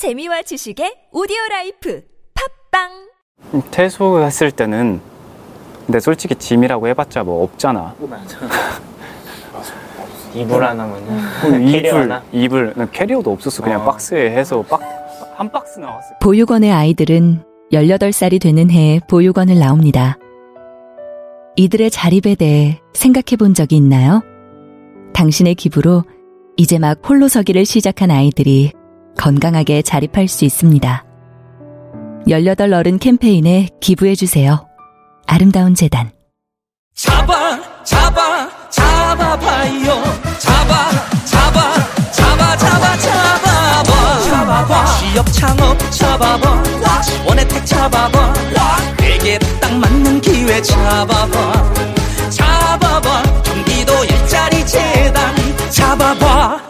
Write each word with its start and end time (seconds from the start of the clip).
재미와 0.00 0.40
지식의 0.40 1.12
오디오 1.12 1.36
라이프 1.50 2.02
팟빵 2.70 2.88
퇴소했을 3.70 4.50
때는 4.50 4.98
근데 5.84 6.00
솔직히 6.00 6.34
짐이라고 6.34 6.88
해봤자 6.88 7.22
뭐 7.22 7.44
없잖아. 7.44 7.94
이불 10.34 10.64
하나면은 10.64 11.20
캐리어 11.70 12.02
이불. 12.02 12.20
이불, 12.32 12.72
난 12.76 12.90
캐리어도 12.90 13.30
없었어. 13.30 13.62
그냥 13.62 13.82
어. 13.82 13.84
박스에 13.84 14.30
해서 14.30 14.62
박, 14.62 14.80
한 15.36 15.52
박스 15.52 15.78
나왔어. 15.78 16.14
보육원의 16.22 16.72
아이들은 16.72 17.44
18살이 17.70 18.40
되는 18.40 18.70
해에 18.70 19.00
보육원을 19.06 19.58
나옵니다. 19.58 20.16
이들의 21.56 21.90
자립에 21.90 22.36
대해 22.36 22.80
생각해 22.94 23.36
본 23.38 23.52
적이 23.52 23.76
있나요? 23.76 24.22
당신의 25.12 25.56
기부로 25.56 26.04
이제 26.56 26.78
막 26.78 27.06
홀로 27.06 27.28
서기를 27.28 27.66
시작한 27.66 28.10
아이들이 28.10 28.72
건강하게 29.16 29.82
자립할 29.82 30.28
수 30.28 30.44
있습니다. 30.44 31.04
18 32.28 32.72
어른 32.72 32.98
캠페인에 32.98 33.68
기부해 33.80 34.14
주세요. 34.14 34.66
아름다운 35.26 35.74
재단. 35.74 36.10
잡아 36.94 37.58
잡아 37.84 38.48
잡아봐요. 38.70 40.02
잡아 40.38 40.90
잡아 41.24 41.76
잡아 42.12 42.56
잡아 42.56 42.96
잡아봐. 42.98 44.20
잡아봐. 44.22 44.86
취업 44.98 45.32
창업 45.32 45.78
잡아봐. 45.90 46.62
원혜택 47.26 47.64
잡아봐. 47.66 48.32
내게 48.98 49.38
딱 49.60 49.72
맞는 49.76 50.20
기회 50.20 50.60
잡아봐. 50.62 51.72
잡아봐. 52.30 53.22
경기도 53.42 54.04
일자리 54.04 54.66
재단. 54.66 55.34
잡아봐 55.70 56.69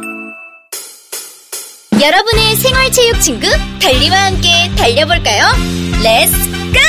여러분의 2.01 2.55
생활체육 2.55 3.21
친구 3.21 3.47
달리와 3.79 4.25
함께 4.25 4.49
달려볼까요? 4.75 5.45
Let's 6.01 6.35
go! 6.73 6.79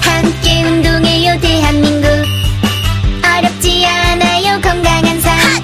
함께 0.00 0.64
운동해요 0.64 1.38
대한민국. 1.40 2.08
어렵지 3.22 3.84
않아요 3.84 4.58
건강한 4.62 5.20
삶. 5.20 5.62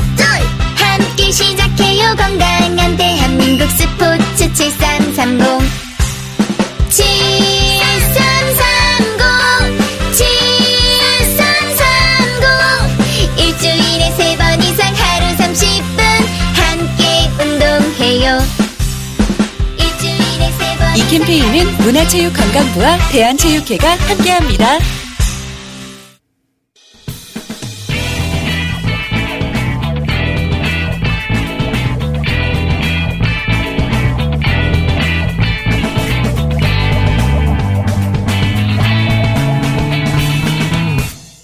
함께 0.77 1.31
시작해요 1.31 2.15
건강한 2.17 2.97
대한민국 2.99 3.67
스포츠 3.71 4.53
7330 4.53 5.39
7330 6.91 7.68
이 20.99 21.01
캠페인은 21.01 21.77
문화체육관광부와 21.85 22.99
대한체육회가 23.13 23.89
함께합니다. 23.89 24.79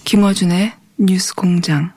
김어준의 0.05 0.73
뉴스 0.99 1.33
공장. 1.33 1.93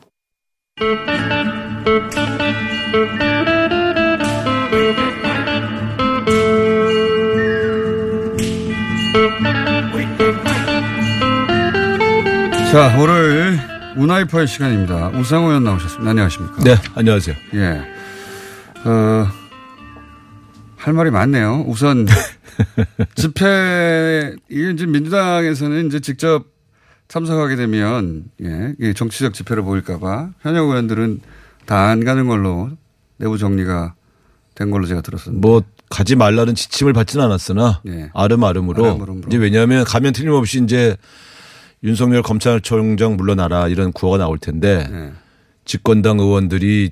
자, 12.78 12.96
오늘 13.00 13.60
문화이파의 13.96 14.46
시간입니다. 14.46 15.08
우상호 15.10 15.48
의원 15.48 15.64
나오셨습니다. 15.64 16.12
안녕하십니까? 16.12 16.64
네, 16.64 16.76
안녕하세요. 16.94 17.36
예. 17.56 17.82
어, 18.88 19.28
할 20.76 20.94
말이 20.94 21.10
많네요. 21.10 21.64
우선, 21.66 22.06
집회, 23.16 24.36
이게 24.48 24.70
이제 24.70 24.86
민주당에서는 24.86 25.88
이제 25.88 26.00
직접 26.02 26.46
참석하게 27.08 27.56
되면, 27.56 28.26
예, 28.44 28.94
정치적 28.94 29.34
집회를 29.34 29.64
보일까봐 29.64 30.30
현역 30.42 30.68
의원들은 30.70 31.22
다 31.66 31.90
안 31.90 32.06
가는 32.06 32.28
걸로 32.28 32.70
내부 33.18 33.40
정리가 33.40 33.96
된 34.54 34.70
걸로 34.70 34.86
제가 34.86 35.02
들었습니다. 35.02 35.42
뭐 35.42 35.64
가지 35.90 36.16
말라는 36.16 36.54
지침을 36.54 36.94
받지는 36.94 37.26
않았으나 37.26 37.82
예. 37.88 38.12
아름아름으로 38.14 38.86
아름아름으로. 38.86 39.30
이제 39.30 39.38
왜냐하면 39.38 39.84
가면 39.84 40.14
틀림없이 40.14 40.62
이제 40.64 40.96
윤석열 41.84 42.22
검찰총장 42.22 43.18
물러나라 43.18 43.68
이런 43.68 43.92
구호가 43.92 44.18
나올 44.18 44.38
텐데 44.38 44.88
예. 44.92 45.12
집권당 45.66 46.20
의원들이 46.20 46.92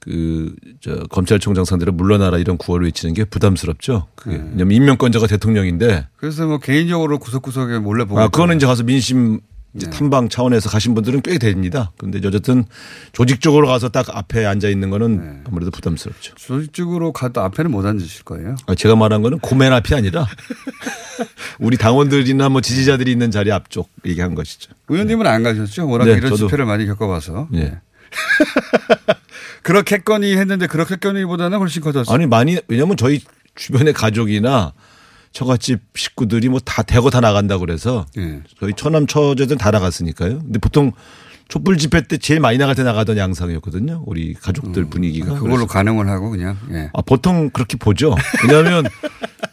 그 0.00 0.54
저 0.80 0.96
검찰총장 1.10 1.66
상대로 1.66 1.92
물러나라 1.92 2.38
이런 2.38 2.56
구호를 2.56 2.86
외치는 2.86 3.14
게 3.14 3.24
부담스럽죠. 3.24 4.06
그게 4.14 4.38
네. 4.38 4.44
왜냐면 4.52 4.72
임명권자가 4.72 5.26
대통령인데 5.26 6.08
그래서 6.16 6.46
뭐 6.46 6.58
개인적으로 6.58 7.18
구석구석에 7.18 7.78
몰래 7.78 8.04
보고. 8.04 8.18
아 8.18 8.28
그거는 8.28 8.56
이제 8.56 8.66
가서 8.66 8.82
민심 8.82 9.40
이제 9.74 9.86
네. 9.88 9.96
탐방 9.96 10.28
차원에서 10.28 10.68
가신 10.68 10.94
분들은 10.94 11.22
꽤 11.22 11.38
됩니다. 11.38 11.92
근데 11.96 12.18
어쨌든 12.26 12.64
조직적으로 13.12 13.68
가서 13.68 13.88
딱 13.88 14.06
앞에 14.16 14.44
앉아 14.44 14.68
있는 14.68 14.90
거는 14.90 15.16
네. 15.18 15.40
아무래도 15.46 15.70
부담스럽죠. 15.70 16.34
조직적으로 16.34 17.12
가도 17.12 17.40
앞에는 17.42 17.70
못 17.70 17.86
앉으실 17.86 18.24
거예요. 18.24 18.56
아, 18.66 18.74
제가 18.74 18.96
말한 18.96 19.22
거는 19.22 19.38
고맨 19.38 19.72
앞이 19.72 19.94
아니라 19.94 20.26
우리 21.60 21.76
당원들이나 21.76 22.48
뭐 22.48 22.60
지지자들이 22.60 23.12
있는 23.12 23.30
자리 23.30 23.52
앞쪽 23.52 23.90
얘기한 24.04 24.34
것이죠. 24.34 24.72
의원님은 24.88 25.26
안 25.26 25.42
가셨죠? 25.44 25.88
워낙 25.88 26.06
네, 26.06 26.12
이런 26.12 26.30
저도. 26.30 26.48
집회를 26.48 26.64
많이 26.64 26.86
겪어봐서. 26.86 27.48
예. 27.54 27.78
그렇겠거니 29.62 30.36
했는데 30.36 30.66
그렇겠거니보다는 30.66 31.58
훨씬 31.58 31.82
커졌어요. 31.82 32.12
아니 32.14 32.26
많이 32.26 32.58
왜냐면 32.66 32.96
저희 32.96 33.20
주변의 33.54 33.92
가족이나 33.92 34.72
처갓집 35.32 35.80
식구들이 35.94 36.48
뭐 36.48 36.60
다 36.64 36.82
대거 36.82 37.10
다 37.10 37.20
나간다 37.20 37.58
그래서 37.58 38.06
예. 38.18 38.40
저희 38.58 38.72
처남 38.74 39.06
처제들 39.06 39.56
다 39.58 39.70
나갔으니까요. 39.70 40.40
근데 40.40 40.58
보통 40.58 40.92
촛불 41.48 41.78
집회 41.78 42.00
때 42.02 42.16
제일 42.16 42.38
많이 42.40 42.58
나갈 42.58 42.74
때 42.76 42.82
나가던 42.84 43.16
양상이었거든요. 43.16 44.04
우리 44.06 44.34
가족들 44.34 44.84
분위기가. 44.86 45.32
음, 45.32 45.34
그걸로 45.34 45.54
그래서 45.56 45.66
가능을 45.66 46.08
하고 46.08 46.30
그냥. 46.30 46.56
예. 46.72 46.90
아, 46.92 47.02
보통 47.02 47.50
그렇게 47.50 47.76
보죠. 47.76 48.14
왜냐하면 48.46 48.84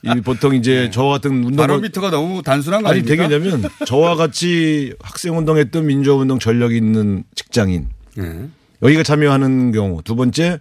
이 0.04 0.22
보통 0.22 0.54
이제 0.56 0.90
저와 0.92 1.14
같은 1.14 1.32
운동 1.32 1.52
네. 1.52 1.58
바로미터가 1.58 2.12
너무 2.12 2.44
단순한 2.44 2.84
거 2.84 2.90
아니 2.90 3.00
아닙니까? 3.00 3.28
되게 3.28 3.36
왜냐면 3.36 3.70
저와 3.88 4.16
같이 4.16 4.94
학생 5.02 5.36
운동했던 5.38 5.88
민주화 5.88 6.16
운동 6.18 6.38
전력이 6.38 6.78
있는 6.78 7.24
직장인 7.34 7.90
예. 8.20 8.48
여기가 8.84 9.02
참여하는 9.04 9.72
경우 9.72 10.02
두 10.04 10.16
번째 10.16 10.59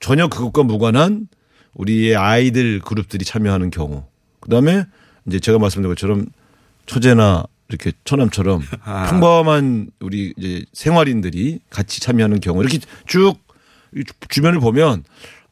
전혀 0.00 0.26
그것과 0.26 0.64
무관한 0.64 1.28
우리의 1.74 2.16
아이들 2.16 2.80
그룹들이 2.80 3.24
참여하는 3.24 3.70
경우 3.70 4.04
그다음에 4.44 4.86
이제 5.26 5.40
제가 5.40 5.58
말씀드린 5.58 5.90
것처럼 5.94 6.26
처제나 6.86 7.44
이렇게 7.68 7.92
처남처럼 8.04 8.62
아. 8.84 9.06
평범한 9.10 9.88
우리 10.00 10.32
이제 10.36 10.64
생활인들이 10.72 11.60
같이 11.70 12.00
참여하는 12.00 12.40
경우 12.40 12.60
이렇게 12.62 12.78
쭉이 13.06 13.34
주변을 14.28 14.60
보면 14.60 15.04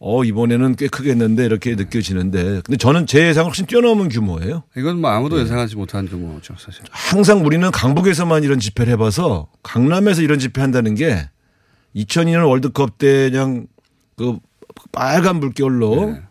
어 0.05 0.25
이번에는 0.25 0.75
꽤 0.77 0.89
크겠는데 0.89 1.45
이렇게 1.45 1.75
느껴지는데 1.77 2.63
근데 2.65 2.77
저는 2.77 3.07
제 3.07 3.29
예상을 3.29 3.49
훨씬 3.49 3.67
뛰어넘은 3.67 4.09
규모예요. 4.09 4.65
이건 4.77 5.01
뭐 5.01 5.11
아무도 5.11 5.37
네. 5.37 5.43
예상하지 5.43 5.77
못한 5.77 6.09
규모죠, 6.09 6.55
사실. 6.59 6.83
항상 6.91 7.47
우리는 7.47 7.71
강북에서만 7.71 8.43
이런 8.43 8.59
집회를 8.59 8.93
해봐서 8.95 9.49
강남에서 9.63 10.23
이런 10.23 10.41
집회 10.41 10.61
한다는 10.61 10.97
게 10.97 11.29
2002년 11.95 12.49
월드컵 12.49 12.99
때 12.99 13.31
그냥 13.31 13.69
그 14.17 14.39
빨간 14.91 15.37
물결로 15.37 16.13
네. 16.13 16.23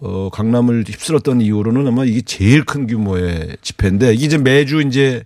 어, 0.00 0.30
강남을 0.30 0.84
휩쓸었던 0.88 1.40
이후로는 1.42 1.86
아마 1.86 2.04
이게 2.04 2.20
제일 2.22 2.64
큰 2.64 2.86
규모의 2.86 3.56
집회인데 3.62 4.14
이게 4.14 4.26
이제 4.26 4.38
매주 4.38 4.80
이제 4.82 5.24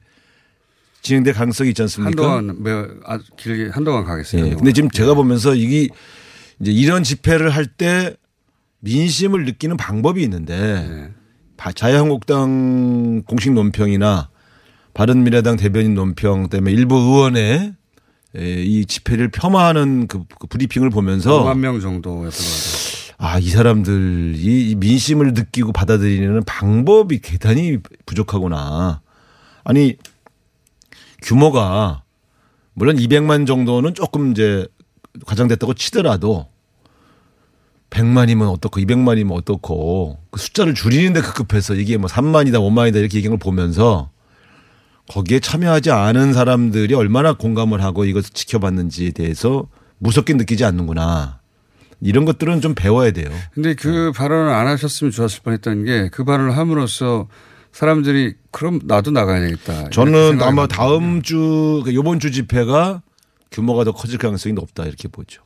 진행될 1.03 1.35
가능성이 1.35 1.71
있지 1.71 1.83
않습니까? 1.83 2.33
한동안 2.35 2.63
매 2.63 2.71
아, 3.07 3.19
길게 3.37 3.71
한동안 3.73 4.05
가겠어요. 4.05 4.47
예. 4.47 4.55
근데 4.55 4.73
지금 4.73 4.91
제가 4.91 5.15
보면서 5.15 5.55
이게 5.55 5.89
이제 6.61 6.73
이런 6.73 7.03
집회를 7.03 7.51
할 7.51 7.67
때 7.67 8.15
민심을 8.81 9.45
느끼는 9.47 9.77
방법이 9.79 10.23
있는데 10.23 10.57
네. 10.89 11.09
바- 11.57 11.73
자유한국당 11.73 13.23
공식 13.27 13.53
논평이나 13.53 14.29
바른미래당 14.93 15.57
대변인 15.57 15.95
논평 15.95 16.49
때문에 16.51 16.73
일부 16.73 16.97
의원의 16.97 17.75
에, 18.37 18.63
이 18.63 18.85
집회를 18.85 19.29
폄하하는 19.31 20.07
그, 20.09 20.25
그 20.39 20.47
브리핑을 20.49 20.91
보면서 20.91 21.45
5만 21.45 21.59
명 21.59 21.81
정도였던 21.81 22.23
것 22.23 22.29
같아요. 22.31 22.74
아, 23.17 23.39
이 23.39 23.49
사람들이 23.49 24.71
이 24.71 24.75
민심을 24.75 25.35
느끼고 25.35 25.73
받아들이는 25.73 26.43
방법이 26.45 27.21
대단히 27.21 27.79
부족하구나. 28.07 29.01
아니, 29.63 29.97
규모가 31.23 32.03
물론 32.75 32.97
200만 32.97 33.47
정도는 33.47 33.95
조금 33.95 34.33
이제 34.33 34.67
과장됐다고 35.27 35.75
치더라도 35.75 36.49
100만이면 37.91 38.51
어떻고 38.51 38.81
200만이면 38.81 39.33
어떻고 39.33 40.19
그 40.31 40.41
숫자를 40.41 40.75
줄이는데 40.75 41.21
급급해서 41.21 41.75
이게 41.75 41.97
뭐 41.97 42.09
3만이다 42.09 42.55
5만이다 42.55 42.97
이렇게 42.97 43.19
얘기하는 43.19 43.39
걸 43.39 43.39
보면서 43.39 44.11
거기에 45.09 45.39
참여하지 45.39 45.93
않은 45.93 46.33
사람들이 46.33 46.95
얼마나 46.95 47.35
공감을 47.35 47.83
하고 47.83 48.05
이것을 48.05 48.33
지켜봤는지에 48.33 49.11
대해서 49.13 49.69
무섭게 49.99 50.35
느끼지 50.35 50.65
않는구나. 50.65 51.41
이런 52.01 52.25
것들은 52.25 52.61
좀 52.61 52.75
배워야 52.75 53.11
돼요. 53.13 53.29
근데 53.55 53.75
그 53.75 54.13
발언을 54.13 54.53
안 54.53 54.67
하셨으면 54.67 55.11
좋았을 55.11 55.41
뻔했던 55.43 55.85
게 55.85 56.09
그 56.13 56.25
발언을 56.25 56.57
함으로써 56.57 57.29
사람들이 57.73 58.35
그럼 58.51 58.81
나도 58.85 59.11
나가야 59.11 59.41
되겠다. 59.41 59.89
저는 59.91 60.41
아마. 60.43 60.67
다음 60.67 61.23
주, 61.23 61.83
그 61.85 61.95
요번 61.95 62.21
주 62.21 62.31
집회가 62.31 63.03
규모가 63.51 63.85
더 63.85 63.93
커질 63.93 64.19
가능성이 64.19 64.53
높다 64.53 64.85
이렇게 64.85 65.09
보죠. 65.09 65.43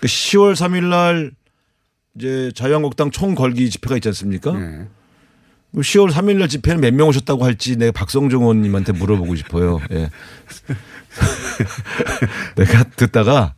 그 0.00 0.06
10월 0.06 0.54
3일 0.54 0.84
날 0.88 1.32
이제 2.16 2.50
자유한국당 2.54 3.10
총 3.12 3.34
걸기 3.34 3.70
집회가 3.70 3.94
있지 3.96 4.08
않습니까? 4.08 4.52
네. 4.52 4.86
10월 5.74 6.10
3일 6.10 6.38
날 6.38 6.48
집회는 6.48 6.80
몇 6.80 6.92
명 6.92 7.06
오셨다고 7.08 7.44
할지 7.44 7.76
내가 7.76 7.92
박성종 7.92 8.42
의원님한테 8.42 8.92
물어보고 8.92 9.36
싶어요. 9.36 9.80
예. 9.92 10.10
내가 12.56 12.82
듣다가 12.96 13.54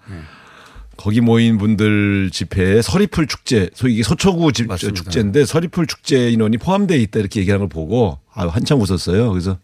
거기 0.97 1.21
모인 1.21 1.59
분들 1.59 2.31
집회에 2.33 2.83
서리풀 2.83 3.27
축제, 3.27 3.71
소위 3.75 3.95
이게 3.95 4.03
서초구 4.03 4.53
집. 4.53 4.69
축제인데 4.77 5.45
서리풀 5.45 5.87
축제 5.87 6.31
인원이 6.31 6.59
포함되어 6.59 6.97
있다 6.99 7.21
이렇게 7.21 7.41
얘기하는 7.41 7.61
걸 7.61 7.69
보고 7.69 8.19
아 8.33 8.47
한참 8.47 8.81
웃었어요. 8.81 9.31
그래서 9.31 9.59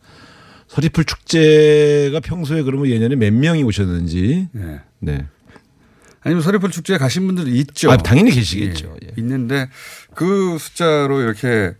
서리풀 0.69 1.05
축제가 1.05 2.21
평소에 2.21 2.63
그러면 2.63 2.89
예년에 2.89 3.17
몇 3.17 3.33
명이 3.33 3.63
오셨는지. 3.63 4.49
네. 4.53 4.81
네. 5.01 5.27
아니면 6.23 6.43
서리풀 6.43 6.71
축제에 6.71 6.99
가신 6.99 7.27
분들도 7.27 7.51
있죠. 7.51 7.91
아, 7.91 7.97
당연히 7.97 8.33
계시겠죠. 8.33 8.97
예, 9.05 9.13
있는데 9.19 9.69
그 10.15 10.59
숫자로 10.59 11.21
이렇게 11.21 11.75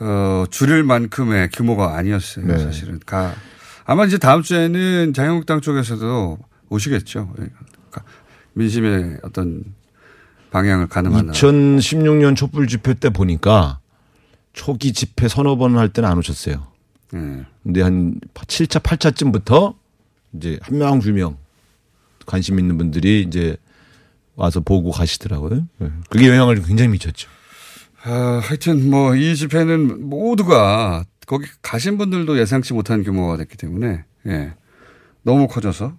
어, 0.00 0.44
줄일 0.50 0.82
만큼의 0.84 1.50
규모가 1.52 1.96
아니었어요. 1.96 2.46
네. 2.46 2.58
사실은. 2.58 3.00
가 3.04 3.34
아마 3.84 4.06
이제 4.06 4.18
다음 4.18 4.42
주에는 4.42 5.12
자유한국당 5.12 5.60
쪽에서도 5.60 6.38
오시겠죠. 6.70 7.34
예. 8.50 8.54
가- 8.54 8.60
민심의 8.60 9.18
어떤 9.22 9.64
방향을 10.50 10.88
가늠하는. 10.88 11.32
2016년 11.32 12.36
촛불 12.36 12.66
집회 12.66 12.94
때 12.94 13.10
보니까 13.10 13.78
초기 14.52 14.92
집회 14.92 15.28
서너 15.28 15.56
번 15.56 15.76
할 15.78 15.88
때는 15.90 16.08
안 16.08 16.18
오셨어요. 16.18 16.66
네. 17.12 17.44
근데 17.62 17.82
한 17.82 18.20
7차, 18.34 18.82
8차쯤부터 18.82 19.74
이제 20.34 20.58
한 20.62 20.78
명, 20.78 20.98
두 21.00 21.12
명 21.12 21.36
관심 22.26 22.58
있는 22.58 22.78
분들이 22.78 23.22
이제 23.26 23.56
와서 24.36 24.60
보고 24.60 24.90
가시더라고요. 24.90 25.66
네. 25.78 25.90
그게 26.08 26.28
영향을 26.28 26.62
굉장히 26.62 26.88
미쳤죠. 26.90 27.28
아, 28.04 28.40
하여튼 28.42 28.88
뭐 28.90 29.14
이 29.16 29.34
집회는 29.36 30.08
모두가 30.08 31.04
거기 31.26 31.46
가신 31.62 31.98
분들도 31.98 32.38
예상치 32.38 32.72
못한 32.74 33.02
규모가 33.04 33.36
됐기 33.36 33.56
때문에 33.56 34.04
예. 34.26 34.52
너무 35.22 35.46
커져서 35.48 35.94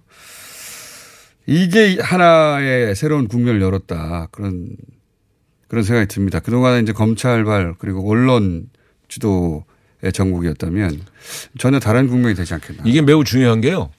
이게 1.45 1.97
하나의 1.99 2.95
새로운 2.95 3.27
국면을 3.27 3.61
열었다 3.61 4.27
그런 4.31 4.75
그런 5.67 5.83
생각이 5.83 6.07
듭니다. 6.07 6.39
그동안 6.39 6.81
이제 6.83 6.91
검찰발 6.93 7.75
그리고 7.79 8.09
언론 8.09 8.69
주도의 9.07 10.11
전국이었다면 10.13 11.01
전혀 11.57 11.79
다른 11.79 12.07
국면이 12.07 12.35
되지 12.35 12.53
않겠나. 12.53 12.83
이게 12.85 13.01
매우 13.01 13.23
중요한 13.23 13.61
게요. 13.61 13.89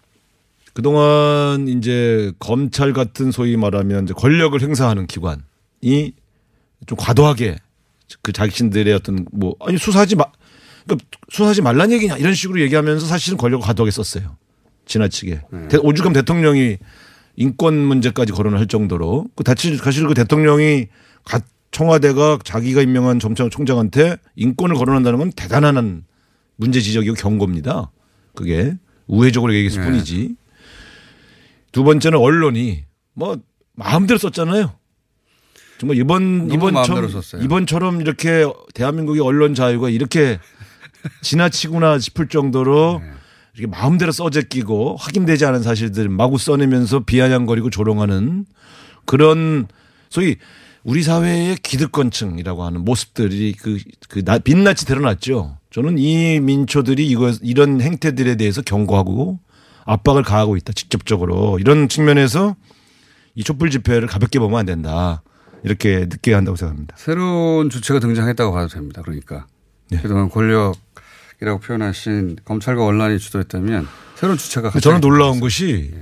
그동안 0.74 1.68
이제 1.68 2.32
검찰 2.38 2.92
같은 2.92 3.30
소위 3.30 3.56
말하면 3.56 4.04
이제 4.04 4.14
권력을 4.14 4.58
행사하는 4.60 5.06
기관이 5.06 6.14
좀 6.86 6.98
과도하게 6.98 7.56
그 8.22 8.32
자신들의 8.32 8.92
어떤 8.94 9.26
뭐 9.32 9.54
아니 9.60 9.76
수사하지 9.78 10.16
마 10.16 10.24
그러니까 10.84 11.06
수사하지 11.30 11.62
말란 11.62 11.92
얘기냐 11.92 12.16
이런 12.16 12.34
식으로 12.34 12.60
얘기하면서 12.60 13.06
사실은 13.06 13.36
권력을 13.38 13.64
과도하게 13.66 13.90
썼어요. 13.90 14.36
지나치게. 14.86 15.42
대- 15.70 15.76
오죽하면 15.78 16.12
대통령이 16.14 16.78
인권 17.36 17.74
문제까지 17.78 18.32
거론을 18.32 18.58
할 18.58 18.66
정도로 18.66 19.26
그 19.34 19.44
사실 19.46 19.76
사실 19.78 20.06
그 20.06 20.14
대통령이 20.14 20.88
가- 21.24 21.40
청와대가 21.70 22.38
자기가 22.44 22.82
임명한 22.82 23.18
검찰총장한테 23.18 24.16
인권을 24.36 24.76
거론한다는 24.76 25.18
건 25.18 25.32
대단한 25.32 26.04
문제 26.56 26.80
지적이고 26.80 27.14
경고입니다. 27.14 27.90
그게 28.34 28.74
우회적으로 29.06 29.54
얘기했을 29.54 29.80
네. 29.82 29.86
뿐이지. 29.90 30.36
두 31.72 31.84
번째는 31.84 32.18
언론이 32.18 32.84
뭐 33.14 33.38
마음대로 33.74 34.18
썼잖아요. 34.18 34.72
정말 35.78 35.96
이번 35.96 36.46
너무 36.48 36.54
이번처럼. 36.68 37.10
이번처럼 37.42 38.00
이렇게 38.02 38.44
대한민국의 38.74 39.22
언론 39.22 39.54
자유가 39.54 39.88
이렇게 39.88 40.38
지나치구나 41.22 41.98
싶을 41.98 42.28
정도로 42.28 43.00
네. 43.02 43.10
이렇게 43.54 43.70
마음대로 43.70 44.12
써제끼고 44.12 44.96
확인되지 44.96 45.44
않은 45.44 45.62
사실들 45.62 46.08
마구 46.08 46.38
써내면서 46.38 47.00
비아냥거리고 47.00 47.70
조롱하는 47.70 48.46
그런 49.04 49.66
소위 50.08 50.36
우리 50.84 51.02
사회의 51.02 51.56
기득권층이라고 51.56 52.64
하는 52.64 52.84
모습들이 52.84 53.52
그, 53.52 53.78
그, 54.08 54.24
나- 54.24 54.38
빛나이 54.38 54.74
드러났죠. 54.74 55.58
저는 55.70 55.98
이 55.98 56.40
민초들이 56.40 57.06
이거, 57.06 57.30
이런 57.42 57.80
행태들에 57.80 58.36
대해서 58.36 58.62
경고하고 58.62 59.38
압박을 59.84 60.22
가하고 60.22 60.56
있다. 60.56 60.72
직접적으로. 60.72 61.58
이런 61.60 61.88
측면에서 61.88 62.56
이 63.34 63.44
촛불 63.44 63.70
집회를 63.70 64.08
가볍게 64.08 64.38
보면 64.38 64.58
안 64.58 64.66
된다. 64.66 65.22
이렇게 65.62 66.00
느껴야 66.10 66.36
한다고 66.38 66.56
생각합니다. 66.56 66.96
새로운 66.98 67.70
주체가 67.70 68.00
등장했다고 68.00 68.52
봐도 68.52 68.66
됩니다. 68.68 69.02
그러니까 69.02 69.46
네. 69.90 69.98
그동안 70.02 70.28
권력 70.28 70.74
이라고 71.42 71.58
표현하신 71.58 72.36
검찰과 72.44 72.84
언론이 72.86 73.18
주도했다면 73.18 73.88
새로운 74.14 74.38
주체가 74.38 74.70
저는 74.78 75.00
놀라운 75.00 75.40
것이 75.40 75.92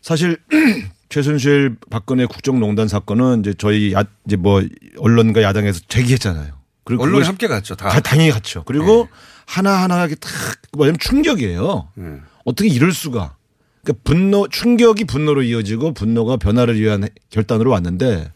사실 0.00 0.38
최순실 1.10 1.76
박근혜 1.90 2.24
국정농단 2.24 2.88
사건은 2.88 3.40
이제 3.40 3.52
저희 3.58 3.92
야, 3.92 4.02
이제 4.26 4.36
뭐 4.36 4.62
언론과 4.96 5.42
야당에서 5.42 5.80
제기했잖아요. 5.88 6.54
그리고 6.84 7.02
언론이 7.02 7.26
함께 7.26 7.48
갔죠. 7.48 7.74
다. 7.74 7.90
다 7.90 8.00
당연히 8.00 8.30
갔죠. 8.30 8.64
그리고 8.64 9.08
하나하나하게 9.44 10.14
탁 10.14 10.32
뭐냐면 10.72 10.98
충격이에요. 10.98 11.88
네. 11.94 12.20
어떻게 12.46 12.70
이럴 12.70 12.92
수가. 12.94 13.36
그러니까 13.84 14.02
분노 14.04 14.48
충격이 14.48 15.04
분노로 15.04 15.42
이어지고 15.42 15.92
분노가 15.92 16.38
변화를 16.38 16.80
위한 16.80 17.06
결단으로 17.28 17.70
왔는데 17.72 18.32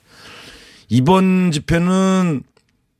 이번 0.91 1.51
집회는 1.51 2.43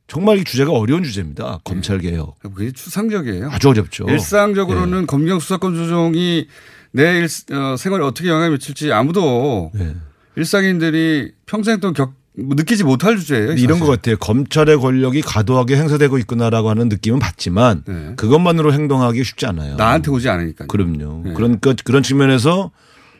정말 0.07 0.37
이 0.37 0.43
주제가 0.43 0.71
어려운 0.71 1.03
주제입니다. 1.03 1.59
검찰 1.63 1.99
개혁. 1.99 2.39
그게 2.39 2.71
추상적이에요. 2.71 3.49
아주 3.51 3.69
어렵죠. 3.69 4.05
일상적으로는 4.09 5.05
검경 5.05 5.39
수사권 5.39 5.75
조정이 5.75 6.47
내 6.91 7.19
일, 7.19 7.27
어, 7.53 7.75
생활에 7.77 8.03
어떻게 8.03 8.29
영향을 8.29 8.51
미칠지 8.51 8.91
아무도 8.93 9.71
네. 9.73 9.93
일상인들이 10.37 11.33
평생 11.45 11.79
동안 11.81 11.93
겪, 11.93 12.13
뭐 12.37 12.55
느끼지 12.55 12.85
못할 12.85 13.17
주제예요. 13.17 13.53
이런. 13.53 13.79
것 13.79 13.87
같아요. 13.87 14.15
검찰의 14.17 14.77
권력이 14.77 15.21
과도하게 15.21 15.75
행사되고 15.75 16.17
있구나라고 16.19 16.69
하는 16.69 16.87
느낌은 16.87 17.19
받지만 17.19 17.83
네. 17.85 18.13
그것만으로 18.15 18.71
행동하기 18.71 19.23
쉽지 19.23 19.45
않아요. 19.45 19.75
나한테 19.75 20.09
오지 20.09 20.29
않으니까. 20.29 20.67
그럼요. 20.67 21.23
네. 21.25 21.33
그러니까 21.33 21.73
그런 21.83 22.01
측면에서 22.01 22.71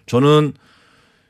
저는 0.06 0.54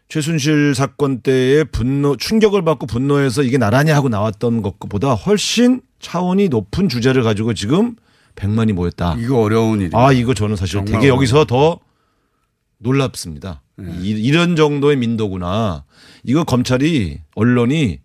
최순실 0.09 0.73
사건 0.73 1.19
때의 1.21 1.65
분노, 1.65 2.15
충격을 2.15 2.63
받고 2.63 2.87
분노해서 2.87 3.43
이게 3.43 3.57
나라냐 3.57 3.95
하고 3.95 4.07
나왔던 4.09 4.61
것보다 4.61 5.13
훨씬 5.13 5.81
차원이 5.99 6.49
높은 6.49 6.87
주제를 6.87 7.23
가지고 7.23 7.53
지금 7.53 7.95
100만이 8.35 8.71
모였다. 8.73 9.15
이거 9.19 9.41
어려운 9.41 9.81
일이. 9.81 9.89
아, 9.93 10.11
이거 10.13 10.33
저는 10.33 10.55
사실 10.55 10.85
되게 10.85 11.07
여기서 11.09 11.45
더 11.45 11.79
놀랍습니다. 12.77 13.63
네. 13.75 13.91
이, 14.01 14.09
이런 14.09 14.55
정도의 14.55 14.95
민도구나. 14.97 15.83
이거 16.23 16.43
검찰이, 16.43 17.19
언론이 17.35 17.99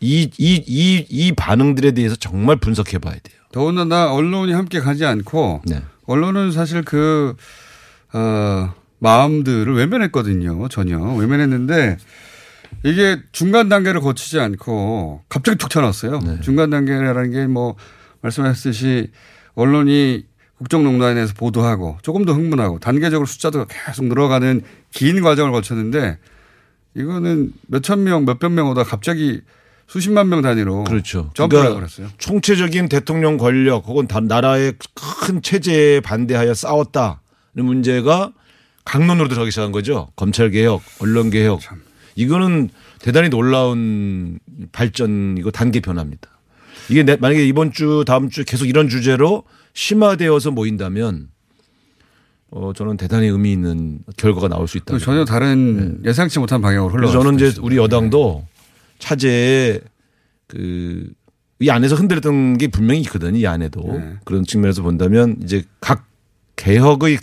이, 0.00 0.30
이, 0.38 0.62
이, 0.66 1.06
이 1.08 1.32
반응들에 1.32 1.92
대해서 1.92 2.16
정말 2.16 2.56
분석해 2.56 2.98
봐야 2.98 3.14
돼요. 3.14 3.36
더군다나 3.52 4.12
언론이 4.12 4.52
함께 4.52 4.80
가지 4.80 5.04
않고 5.04 5.62
네. 5.64 5.82
언론은 6.04 6.52
사실 6.52 6.82
그, 6.82 7.34
어, 8.12 8.74
마음들을 8.98 9.74
외면했거든요. 9.74 10.68
전혀. 10.68 10.98
외면했는데 10.98 11.96
이게 12.84 13.18
중간 13.32 13.68
단계를 13.68 14.00
거치지 14.00 14.40
않고 14.40 15.22
갑자기 15.28 15.58
툭 15.58 15.70
쳐놨어요. 15.70 16.20
네. 16.20 16.40
중간 16.42 16.70
단계라는 16.70 17.30
게 17.30 17.46
뭐 17.46 17.76
말씀하셨듯이 18.22 19.10
언론이 19.54 20.26
국정농단에 20.58 21.14
대해서 21.14 21.34
보도하고 21.34 21.98
조금 22.02 22.24
더 22.24 22.32
흥분하고 22.32 22.78
단계적으로 22.80 23.26
숫자도 23.26 23.66
계속 23.66 24.06
늘어가는 24.06 24.62
긴 24.92 25.20
과정을 25.22 25.52
거쳤는데 25.52 26.18
이거는 26.94 27.52
몇천 27.68 28.02
명, 28.04 28.24
몇백 28.24 28.50
명 28.52 28.68
오다 28.70 28.82
갑자기 28.84 29.42
수십만 29.86 30.28
명 30.30 30.40
단위로 30.42 30.84
그렇죠. 30.84 31.30
점프를 31.34 31.62
그러니까 31.62 31.80
그랬어요. 31.80 32.08
총체적인 32.18 32.88
대통령 32.88 33.36
권력 33.36 33.86
혹은 33.86 34.06
다- 34.08 34.20
나라의 34.20 34.72
큰 34.94 35.42
체제에 35.42 36.00
반대하여 36.00 36.54
싸웠다는 36.54 37.18
문제가 37.62 38.32
강론으로 38.86 39.28
들어가기 39.28 39.50
시작한 39.50 39.72
거죠. 39.72 40.08
검찰 40.16 40.50
개혁, 40.50 40.80
언론 41.00 41.28
개혁. 41.30 41.60
이거는 42.14 42.70
대단히 43.00 43.28
놀라운 43.28 44.38
발전이고 44.72 45.50
단계 45.50 45.80
변화입니다. 45.80 46.30
이게 46.88 47.02
내- 47.02 47.16
만약에 47.16 47.46
이번 47.46 47.72
주 47.72 48.04
다음 48.06 48.30
주 48.30 48.44
계속 48.44 48.66
이런 48.66 48.88
주제로 48.88 49.42
심화되어서 49.74 50.52
모인다면 50.52 51.28
어 52.50 52.72
저는 52.74 52.96
대단히 52.96 53.26
의미 53.26 53.52
있는 53.52 53.98
결과가 54.16 54.48
나올 54.48 54.68
수 54.68 54.78
있다. 54.78 54.96
전혀 54.98 55.24
다른 55.24 56.00
예상치 56.04 56.38
못한 56.38 56.62
방향으로 56.62 56.92
흘러. 56.94 57.08
네. 57.08 57.12
저는 57.12 57.34
이제 57.34 57.52
우리 57.60 57.76
여당도 57.76 58.46
차제에 58.98 59.80
그 60.46 61.12
이 61.58 61.70
안에서 61.70 61.94
흔들렸던 61.96 62.58
게 62.58 62.68
분명히 62.68 63.00
있거든요. 63.00 63.34
이 63.38 63.46
안에도 63.46 63.80
네. 63.90 64.16
그런 64.26 64.44
측면에서 64.44 64.82
본다면 64.82 65.36
이제 65.42 65.64
각 65.80 66.06
개혁의 66.56 67.16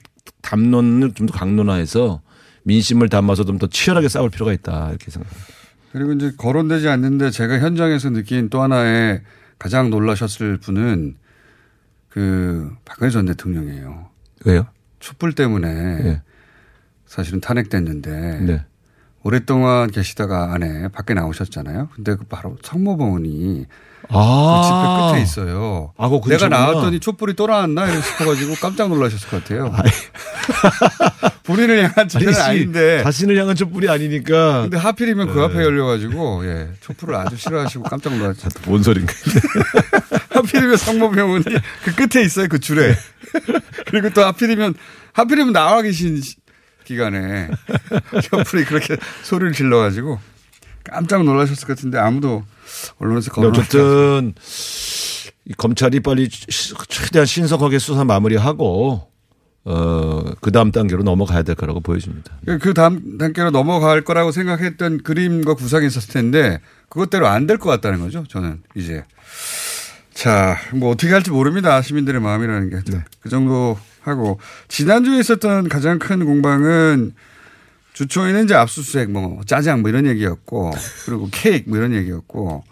담론을 0.43 1.13
좀 1.13 1.25
더 1.27 1.33
강론화해서 1.33 2.21
민심을 2.63 3.09
담아서 3.09 3.43
좀 3.43 3.57
더 3.57 3.67
치열하게 3.67 4.07
싸울 4.09 4.29
필요가 4.29 4.53
있다 4.53 4.89
이렇게 4.89 5.09
생각합니다. 5.09 5.53
그리고 5.91 6.13
이제 6.13 6.31
거론되지 6.37 6.87
않는데 6.89 7.31
제가 7.31 7.59
현장에서 7.59 8.09
느낀 8.11 8.49
또 8.49 8.61
하나의 8.61 9.21
가장 9.59 9.89
놀라셨을 9.89 10.57
분은 10.57 11.15
그 12.09 12.71
박근혜 12.85 13.09
전 13.09 13.25
대통령이에요. 13.25 14.09
왜요? 14.45 14.67
촛불 14.99 15.33
때문에 15.33 15.73
네. 16.03 16.21
사실은 17.05 17.41
탄핵됐는데 17.41 18.39
네. 18.41 18.65
오랫동안 19.23 19.89
계시다가 19.89 20.53
안에 20.53 20.89
밖에 20.89 21.13
나오셨잖아요. 21.13 21.89
근데 21.95 22.15
그 22.15 22.25
바로 22.25 22.57
성모병원이 22.61 23.65
아. 24.09 24.61
그 24.61 24.67
집회 24.67 25.13
끝에 25.13 25.23
있어요. 25.23 25.93
아, 25.97 26.09
그거 26.09 26.27
내가. 26.27 26.49
나왔더니 26.49 26.99
촛불이 26.99 27.35
또 27.35 27.47
나왔나 27.47 27.87
이러 27.89 28.01
싶어가지고 28.01 28.55
깜짝 28.61 28.89
놀라셨을 28.89 29.29
것 29.29 29.41
같아요. 29.43 29.73
본인을 31.43 31.83
향한 31.83 32.09
아니지. 32.13 32.41
아닌데 32.41 33.01
자신을 33.03 33.37
향한 33.37 33.55
촛불이 33.55 33.89
아니니까. 33.89 34.63
근데 34.63 34.77
하필이면 34.77 35.27
그 35.33 35.39
네. 35.39 35.45
앞에 35.45 35.55
열려가지고 35.55 36.45
예 36.45 36.69
촛불을 36.81 37.15
아주 37.15 37.37
싫어하시고 37.37 37.83
깜짝 37.85 38.15
놀랐죠. 38.17 38.49
뭔 38.65 38.83
소린가. 38.83 39.13
하필이면 40.31 40.77
성모병원이 40.77 41.45
그 41.85 41.95
끝에 41.95 42.23
있어요 42.25 42.47
그 42.49 42.59
줄에. 42.59 42.95
그리고 43.87 44.09
또 44.09 44.23
하필이면 44.25 44.73
하필이면 45.13 45.53
나와 45.53 45.81
계신 45.81 46.21
시- 46.21 46.35
기간에 46.85 47.49
촛불이 48.23 48.65
그렇게 48.65 48.97
소리를 49.23 49.53
질러가지고 49.53 50.19
깜짝 50.83 51.23
놀라셨을 51.23 51.67
것 51.67 51.75
같은데 51.77 51.97
아무도 51.97 52.43
언론에서 52.99 53.31
근데 53.31 53.47
거론하지 53.49 53.77
어쨌든 53.77 54.33
이 55.45 55.53
검찰이 55.53 55.99
빨리 56.01 56.29
시- 56.29 56.73
최대한 56.89 57.25
신속하게 57.25 57.79
수사 57.79 58.03
마무리하고 58.03 59.09
어, 59.65 60.23
그 60.41 60.51
다음 60.51 60.71
단계로 60.73 61.03
넘어가야 61.03 61.43
될 61.43 61.55
거라고 61.55 61.79
보여집니다. 61.79 62.33
그 62.61 62.73
다음 62.73 63.17
단계로 63.17 63.51
넘어갈 63.51 64.01
거라고 64.03 64.31
생각했던 64.33 65.03
그림과 65.03 65.53
구상이 65.53 65.87
있었을 65.87 66.11
텐데 66.13 66.59
그것대로 66.89 67.27
안 67.27 67.47
될 67.47 67.57
것 67.57 67.69
같다는 67.69 67.99
거죠. 68.01 68.25
저는 68.27 68.61
이제 68.75 69.05
자, 70.13 70.57
뭐 70.73 70.91
어떻게 70.91 71.11
할지 71.13 71.31
모릅니다. 71.31 71.81
시민들의 71.81 72.19
마음이라는 72.21 72.69
게. 72.69 72.79
그 73.21 73.29
정도 73.29 73.77
하고 74.03 74.39
지난주에 74.67 75.19
있었던 75.19 75.69
가장 75.69 75.99
큰 75.99 76.25
공방은 76.25 77.13
주초에는 77.93 78.45
이제 78.45 78.55
압수수색 78.55 79.11
뭐 79.11 79.41
짜장 79.45 79.81
뭐 79.81 79.89
이런 79.89 80.05
얘기였고 80.07 80.71
그리고 81.05 81.29
케이크 81.31 81.69
뭐 81.69 81.77
이런 81.77 81.93
얘기였고 81.93 82.63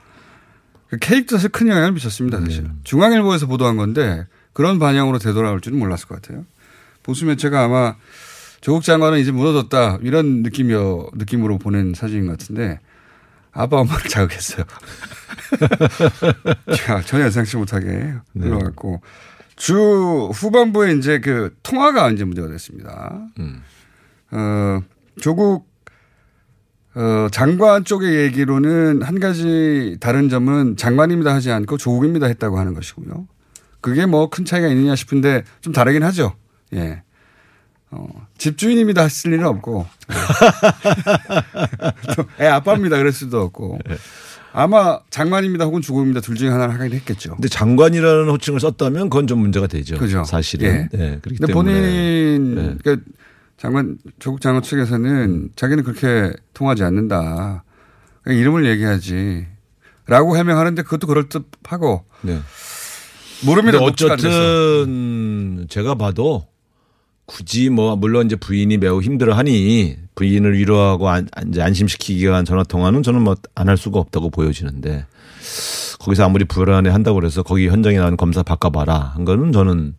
그 0.89 0.97
케이크도 0.97 1.37
사실 1.37 1.49
큰 1.49 1.67
영향을 1.67 1.93
미쳤습니다. 1.93 2.39
사실. 2.41 2.69
중앙일보에서 2.83 3.47
보도한 3.47 3.77
건데 3.77 4.25
그런 4.53 4.79
반영으로 4.79 5.19
되돌아올 5.19 5.61
줄은 5.61 5.79
몰랐을 5.79 6.07
것 6.07 6.21
같아요. 6.21 6.45
보수 7.03 7.25
매체가 7.25 7.63
아마 7.63 7.95
조국 8.59 8.83
장관은 8.83 9.19
이제 9.19 9.31
무너졌다 9.31 9.99
이런 10.01 10.43
느낌이요 10.43 11.11
느낌으로 11.15 11.57
보낸 11.57 11.93
사진 11.95 12.27
같은데 12.27 12.79
아빠 13.53 13.77
엄마를 13.77 14.09
자극했어요. 14.09 14.65
자, 16.77 17.01
전혀 17.01 17.25
예상치 17.25 17.57
못하게 17.57 18.13
흘러갔고 18.37 19.01
주 19.55 20.29
후반부에 20.33 20.93
이제 20.93 21.19
그 21.19 21.55
통화가 21.63 22.11
이제 22.11 22.23
문제가 22.23 22.47
됐습니다. 22.47 23.27
어, 24.31 24.81
조국 25.19 25.69
어, 26.95 27.27
장관 27.31 27.83
쪽의 27.85 28.15
얘기로는 28.23 29.01
한 29.01 29.19
가지 29.19 29.97
다른 29.99 30.29
점은 30.29 30.75
장관입니다 30.77 31.33
하지 31.33 31.51
않고 31.51 31.77
조국입니다 31.77 32.27
했다고 32.27 32.57
하는 32.59 32.73
것이고요. 32.73 33.27
그게 33.81 34.05
뭐 34.05 34.29
큰 34.29 34.45
차이가 34.45 34.67
있느냐 34.67 34.95
싶은데 34.95 35.43
좀 35.61 35.73
다르긴 35.73 36.03
하죠. 36.03 36.33
예. 36.73 37.03
어, 37.91 38.07
집주인입니다 38.37 39.03
했을 39.03 39.33
일은 39.33 39.45
없고. 39.45 39.85
또애 42.15 42.47
아빠입니다 42.47 42.97
그럴 42.97 43.11
수도 43.11 43.41
없고. 43.41 43.79
아마 44.53 44.99
장관입니다 45.09 45.65
혹은 45.65 45.81
주국입니다 45.81 46.21
둘 46.21 46.35
중에 46.35 46.49
하나를 46.49 46.73
하긴 46.73 46.93
했겠죠. 46.93 47.35
근데 47.35 47.47
장관이라는 47.47 48.29
호칭을 48.29 48.59
썼다면 48.59 49.09
그건 49.09 49.27
좀 49.27 49.39
문제가 49.39 49.67
되죠. 49.67 49.97
그죠. 49.97 50.23
사실은. 50.23 50.89
예. 50.93 50.97
네, 50.97 51.19
그렇기 51.21 51.37
근데 51.39 51.53
때문에. 51.53 51.53
본인 51.53 52.55
네. 52.55 52.75
그러니까 52.81 53.05
장관 53.57 53.97
조국 54.19 54.41
장관 54.41 54.63
측에서는 54.63 55.49
자기는 55.55 55.83
그렇게 55.83 56.33
통하지 56.53 56.83
않는다. 56.83 57.63
그냥 58.23 58.39
이름을 58.39 58.65
얘기하지. 58.65 59.47
라고 60.07 60.35
해명하는데 60.35 60.81
그것도 60.81 61.07
그럴 61.07 61.29
듯하고 61.29 62.03
네. 62.21 62.39
모릅니다. 63.45 63.77
어쨌든 63.79 65.67
제가 65.69 65.95
봐도 65.95 66.47
굳이 67.31 67.69
뭐 67.69 67.95
물론 67.95 68.25
이제 68.25 68.35
부인이 68.35 68.77
매우 68.77 69.01
힘들어하니 69.01 69.95
부인을 70.15 70.57
위로하고 70.57 71.07
안, 71.07 71.29
이제 71.47 71.61
안심시키기 71.61 72.21
위한 72.25 72.43
전화 72.43 72.63
통화는 72.63 73.03
저는 73.03 73.21
뭐 73.21 73.35
안 73.55 73.69
할 73.69 73.77
수가 73.77 73.99
없다고 73.99 74.29
보여지는데 74.31 75.05
거기서 75.99 76.25
아무리 76.25 76.43
불안해 76.43 76.89
한다고 76.89 77.15
그래서 77.19 77.41
거기 77.41 77.69
현장에 77.69 77.97
나온 77.97 78.17
검사 78.17 78.43
바꿔봐라 78.43 79.13
한 79.15 79.23
거는 79.23 79.53
저는 79.53 79.95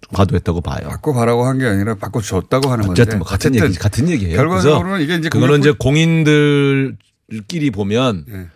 좀 0.00 0.12
과도했다고 0.12 0.60
봐요. 0.60 0.86
바꿔 0.88 1.12
바라고 1.12 1.44
한 1.44 1.58
게 1.58 1.66
아니라 1.66 1.96
바꿔 1.96 2.20
줬다고 2.20 2.70
하는 2.70 2.86
건데. 2.86 3.02
어쨌든 3.02 3.18
뭐 3.18 3.26
같은 3.26 3.50
어쨌든 3.50 3.68
얘기 3.70 3.78
같은 3.78 4.08
얘기예요. 4.10 4.36
결과적으로는 4.36 5.00
이게 5.00 5.16
이제 5.16 5.28
그거는 5.28 5.58
이제 5.58 5.72
공인들끼리 5.72 7.70
보면 7.72 8.26
예. 8.30 8.46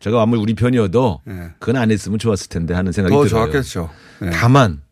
제가 0.00 0.20
아무리 0.20 0.40
우리 0.40 0.54
편이어도 0.54 1.20
예. 1.28 1.32
그건 1.58 1.76
안 1.76 1.90
했으면 1.90 2.18
좋았을 2.18 2.48
텐데 2.48 2.74
하는 2.74 2.92
생각이 2.92 3.14
더 3.14 3.24
들어요. 3.24 3.44
좋았겠죠. 3.50 3.88
예. 4.24 4.30
다만 4.30 4.82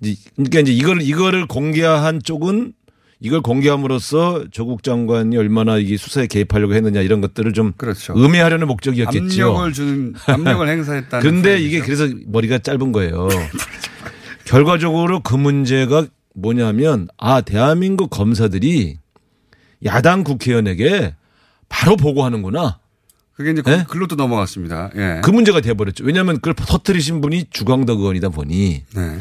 그러니까 0.00 0.60
이제 0.60 0.72
이걸 0.72 1.00
이거를 1.02 1.46
공개한 1.46 2.20
쪽은 2.22 2.72
이걸 3.20 3.40
공개함으로써 3.40 4.44
조국 4.50 4.82
장관이 4.82 5.36
얼마나 5.36 5.78
이게 5.78 5.96
수사에 5.96 6.26
개입하려고 6.26 6.74
했느냐 6.74 7.00
이런 7.00 7.20
것들을 7.20 7.52
좀 7.54 7.72
그렇죠. 7.76 8.12
음해하려는 8.14 8.66
목적이었겠죠. 8.66 9.46
압력을 9.46 9.72
주는 9.72 10.14
압력을 10.26 10.68
행사했다는. 10.68 11.22
근데. 11.22 11.58
이게 11.58 11.80
그래서 11.80 12.06
머리가 12.26 12.58
짧은 12.58 12.92
거예요. 12.92 13.28
결과적으로 14.44 15.20
그 15.20 15.34
문제가 15.34 16.06
뭐냐면 16.34 17.08
아 17.16 17.40
대한민국 17.40 18.10
검사들이 18.10 18.98
야당 19.86 20.24
국회의원에게 20.24 21.14
바로 21.68 21.96
보고하는구나. 21.96 22.78
그게 23.34 23.50
이제 23.50 23.62
예? 23.66 23.84
글로 23.88 24.06
또 24.06 24.14
넘어갔습니다. 24.16 24.90
예. 24.96 25.20
그 25.24 25.30
문제가 25.30 25.60
돼버렸죠. 25.60 26.04
왜냐하면 26.04 26.36
그걸 26.36 26.54
터뜨리신 26.54 27.20
분이 27.20 27.46
주광덕 27.50 27.98
의원이다 27.98 28.28
보니. 28.28 28.84
네. 28.94 29.18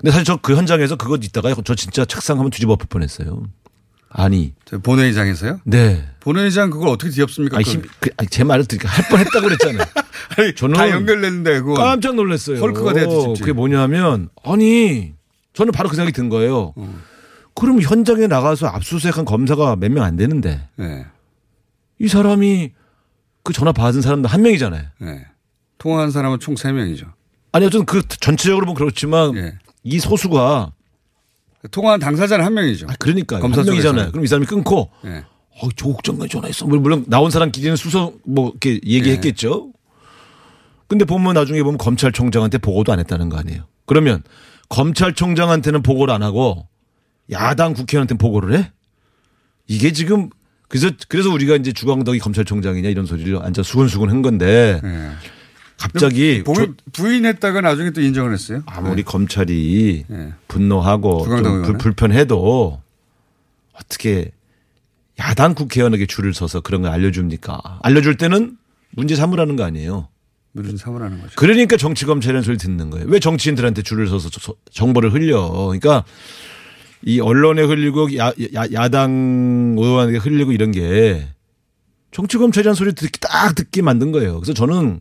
근데 0.00 0.12
사실 0.12 0.24
저 0.24 0.36
그 0.40 0.56
현장에서 0.56 0.96
그거 0.96 1.16
있다가 1.20 1.54
저 1.64 1.74
진짜 1.74 2.04
책상 2.06 2.38
한번 2.38 2.50
뒤집어 2.50 2.72
엎을 2.72 2.86
뻔했어요. 2.88 3.42
아니. 4.08 4.54
저 4.64 4.78
본회의장에서요? 4.78 5.60
네. 5.64 6.08
본회의장 6.20 6.70
그걸 6.70 6.88
어떻게 6.88 7.10
뒤엎습니까? 7.12 7.58
아니? 7.58 7.64
힘, 7.64 7.82
그, 8.00 8.10
아니, 8.16 8.28
제 8.28 8.42
말을 8.42 8.64
듣니까 8.64 8.88
할 8.88 9.06
뻔했다고 9.08 9.40
그랬잖아요. 9.46 9.84
아니, 10.38 10.54
저는 10.54 10.74
다 10.74 10.90
연결됐는데 10.90 11.60
그거 11.60 11.74
깜짝 11.74 12.14
놀랐어요. 12.14 12.58
헐크가 12.60 12.94
돼야 12.94 13.06
뒤집지. 13.06 13.40
그게 13.42 13.52
뭐냐면 13.52 14.30
아니 14.42 15.12
저는 15.52 15.72
바로 15.72 15.88
그 15.90 15.96
생각이 15.96 16.12
든 16.12 16.28
거예요. 16.28 16.72
어. 16.76 17.00
그럼 17.54 17.80
현장에 17.82 18.26
나가서 18.26 18.66
압수수색한 18.68 19.24
검사가 19.26 19.76
몇 19.76 19.90
명 19.92 20.02
안 20.04 20.16
되는데 20.16 20.66
네. 20.76 21.04
이 21.98 22.08
사람이 22.08 22.72
그 23.44 23.52
전화 23.52 23.72
받은 23.72 24.00
사람도 24.00 24.28
한 24.28 24.42
명이잖아요. 24.42 24.82
네. 24.98 25.26
통화한 25.78 26.10
사람은 26.10 26.40
총 26.40 26.54
3명이죠. 26.54 27.12
아니 27.52 27.66
어쨌든 27.66 27.84
그 27.86 28.02
전체적으로 28.08 28.64
보면 28.66 28.74
그렇지만 28.76 29.36
예. 29.36 29.58
이 29.82 29.98
소수가 29.98 30.72
통화한 31.70 32.00
당사자는 32.00 32.44
한 32.44 32.54
명이죠. 32.54 32.86
그러니까 32.98 33.38
검사 33.38 33.60
한 33.60 33.66
명이잖아요. 33.66 34.10
그럼 34.12 34.24
이 34.24 34.28
사람이 34.28 34.46
끊고 34.46 34.90
예. 35.04 35.24
어, 35.62 35.68
조국 35.76 36.02
장관이 36.04 36.30
전화했어. 36.30 36.66
뭐 36.66 36.78
물론 36.78 37.04
나온 37.06 37.30
사람 37.30 37.50
기준은 37.50 37.76
수서 37.76 38.12
뭐 38.24 38.50
이렇게 38.50 38.80
얘기했겠죠. 38.84 39.72
근데 40.86 41.04
보면 41.04 41.34
나중에 41.34 41.62
보면 41.62 41.78
검찰총장한테 41.78 42.58
보고도 42.58 42.92
안 42.92 42.98
했다는 42.98 43.28
거 43.28 43.36
아니에요. 43.36 43.64
그러면 43.86 44.22
검찰총장한테는 44.70 45.82
보고를 45.82 46.14
안 46.14 46.22
하고 46.22 46.66
야당 47.30 47.74
국회의원한테 47.74 48.16
보고를 48.16 48.58
해? 48.58 48.72
이게 49.68 49.92
지금 49.92 50.30
그래서 50.68 50.90
그래서 51.08 51.30
우리가 51.30 51.56
이제 51.56 51.72
주광덕이 51.72 52.18
검찰총장이냐 52.20 52.88
이런 52.88 53.06
소리를 53.06 53.36
앉아 53.40 53.62
수근수근 53.62 54.08
한 54.08 54.22
건데 54.22 54.80
네. 54.82 55.10
갑자기 55.80 56.42
부인, 56.44 56.76
부인 56.92 57.24
했다가 57.24 57.62
나중에 57.62 57.90
또 57.90 58.02
인정을 58.02 58.32
했어요. 58.34 58.62
아무리 58.66 59.02
검찰이 59.02 60.04
네. 60.08 60.32
분노하고? 60.46 61.24
불- 61.24 61.78
불편해도 61.78 62.80
어떻게 63.72 64.30
야당 65.18 65.54
국회의원에게 65.54 66.04
줄을 66.06 66.34
서서 66.34 66.60
그런 66.60 66.82
걸 66.82 66.90
알려줍니까? 66.92 67.80
알려줄 67.82 68.16
때는 68.18 68.58
문제 68.90 69.16
삼으라는 69.16 69.56
거 69.56 69.64
아니에요. 69.64 70.08
무슨 70.52 70.76
사물하는 70.76 71.20
거죠. 71.20 71.32
그러니까 71.36 71.76
정치 71.76 72.04
검찰이라는 72.04 72.42
소리 72.42 72.58
듣는 72.58 72.90
거예요. 72.90 73.06
왜 73.08 73.18
정치인들한테 73.18 73.82
줄을 73.82 74.08
서서 74.08 74.28
정보를 74.72 75.12
흘려? 75.14 75.48
그러니까 75.48 76.04
이 77.02 77.20
언론에 77.20 77.62
흘리고 77.62 78.14
야, 78.18 78.32
야, 78.74 78.88
당 78.90 79.76
의원에게 79.78 80.18
흘리고 80.18 80.52
이런 80.52 80.72
게 80.72 81.28
정치 82.10 82.36
검찰이라는 82.36 82.74
소리 82.74 82.92
듣기 82.92 83.20
딱 83.20 83.54
듣게 83.54 83.80
만든 83.80 84.10
거예요. 84.12 84.34
그래서 84.40 84.52
저는 84.52 85.00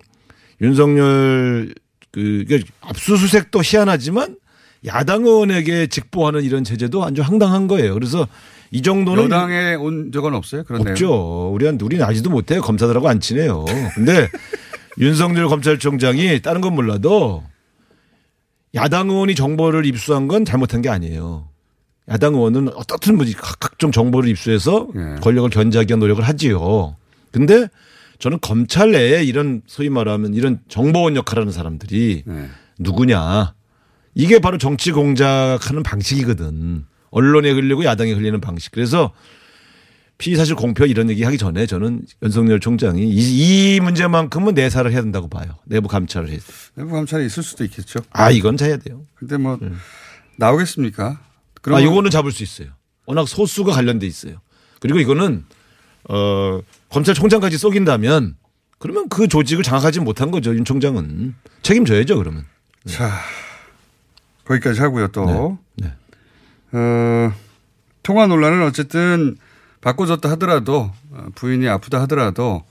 윤석열 0.62 1.74
그 2.12 2.20
이게 2.20 2.62
압수수색도 2.82 3.62
희한하지만 3.64 4.38
야당 4.86 5.26
의원에게 5.26 5.88
직보하는 5.88 6.44
이런 6.44 6.64
제재도 6.64 7.04
아주 7.04 7.22
황당한 7.22 7.68
거예요. 7.68 7.94
그래서 7.94 8.28
이 8.72 8.82
정도는 8.82 9.26
여당에 9.26 9.76
온 9.76 10.12
적은 10.12 10.34
없어요. 10.34 10.64
그런. 10.64 10.88
없죠. 10.88 11.52
우리한 11.54 11.80
우리는 11.82 12.04
알지도 12.06 12.30
못해요. 12.30 12.62
검사들하고 12.62 13.10
안 13.10 13.20
친해요. 13.20 13.66
근데 13.96 14.30
윤석열 15.00 15.48
검찰총장이 15.48 16.42
다른 16.42 16.62
건 16.62 16.76
몰라도 16.76 17.44
야당 18.76 19.10
의원이 19.10 19.36
정보를 19.36 19.86
입수한 19.86 20.28
건 20.28 20.46
잘못한 20.46 20.82
게 20.82 20.90
아니에요. 20.90 21.48
야당 22.10 22.34
의원은 22.36 22.70
어떻든 22.76 23.16
뭐지 23.18 23.34
각- 23.34 23.60
각종 23.60 23.92
정보를 23.92 24.30
입수해서 24.30 24.88
예. 24.96 25.20
권력을 25.22 25.50
견제하기 25.50 25.90
위한 25.92 26.00
노력을 26.00 26.24
하지요. 26.24 26.96
근데 27.32 27.68
저는 28.20 28.40
검찰 28.42 28.92
내에 28.92 29.24
이런 29.24 29.62
소위 29.66 29.90
말하면 29.90 30.34
이런 30.34 30.60
정보원 30.68 31.16
역할하는 31.16 31.52
사람들이 31.52 32.24
네. 32.26 32.50
누구냐. 32.78 33.54
이게 34.14 34.40
바로 34.40 34.58
정치 34.58 34.92
공작하는 34.92 35.84
방식이거든. 35.84 36.86
언론에 37.12 37.50
흘리고 37.52 37.86
야당에 37.86 38.12
흘리는 38.12 38.40
방식. 38.42 38.72
그래서 38.72 39.14
피사실 40.18 40.56
공표 40.56 40.86
이런 40.86 41.10
얘기 41.10 41.24
하기 41.24 41.38
전에 41.38 41.66
저는 41.66 42.02
윤석열 42.22 42.60
총장이 42.60 43.08
이, 43.10 43.76
이 43.76 43.80
문제만큼은 43.80 44.54
내사를 44.54 44.92
해야 44.92 45.02
된다고 45.02 45.30
봐요. 45.30 45.56
내부 45.66 45.88
감찰을 45.88 46.30
해서. 46.30 46.52
내부 46.76 46.92
감찰이 46.92 47.26
있을 47.26 47.42
수도 47.42 47.64
있겠죠. 47.64 48.02
아, 48.12 48.30
이건 48.30 48.58
해야 48.60 48.76
돼요. 48.76 49.06
근데 49.16 49.38
뭐 49.38 49.58
나오겠습니까? 50.36 51.22
아, 51.68 51.80
이거는 51.80 52.12
잡을 52.12 52.34
수 52.34 52.44
있어요. 52.44 52.68
워낙 53.06 53.28
소수가 53.30 53.72
관련돼 53.72 54.06
있어요. 54.06 54.42
그리고 54.82 55.00
이거는 55.00 55.46
어 56.10 56.62
검찰총장까지 56.90 57.58
쏘긴다면 57.58 58.36
그러면 58.80 59.10
그 59.10 59.28
조직을 59.28 59.64
장악하지 59.64 60.00
못한 60.00 60.32
거죠. 60.32 60.56
윤 60.56 60.66
총장은 60.66 61.36
책임져야죠. 61.62 62.18
그러면. 62.18 62.46
자 62.88 63.12
거기까지 64.46 64.82
하고요. 64.82 65.10
또 65.10 65.58
네. 65.76 65.94
어, 66.72 67.32
통화 68.04 68.26
논란은 68.28 68.64
어쨌든 68.66 69.38
바꿔줬다 69.82 70.30
하더라도 70.32 70.92
어, 71.12 71.26
부인이 71.36 71.68
아프다 71.68 72.02
하더라도 72.02 72.64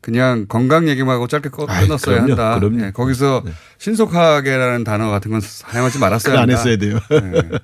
그냥 0.00 0.46
건강 0.48 0.88
얘기만 0.88 1.14
하고 1.16 1.26
짧게 1.26 1.48
끊었어야 1.48 2.22
그럼요, 2.22 2.30
한다. 2.30 2.58
그럼요. 2.60 2.86
예, 2.86 2.90
거기서 2.92 3.42
신속하게라는 3.78 4.84
단어 4.84 5.10
같은 5.10 5.30
건 5.32 5.40
사용하지 5.40 5.98
말았어야 5.98 6.32
그거 6.32 6.42
안 6.42 6.48
한다. 6.48 6.58
했어야 6.60 6.76
돼요. 6.76 7.00
예. 7.10 7.58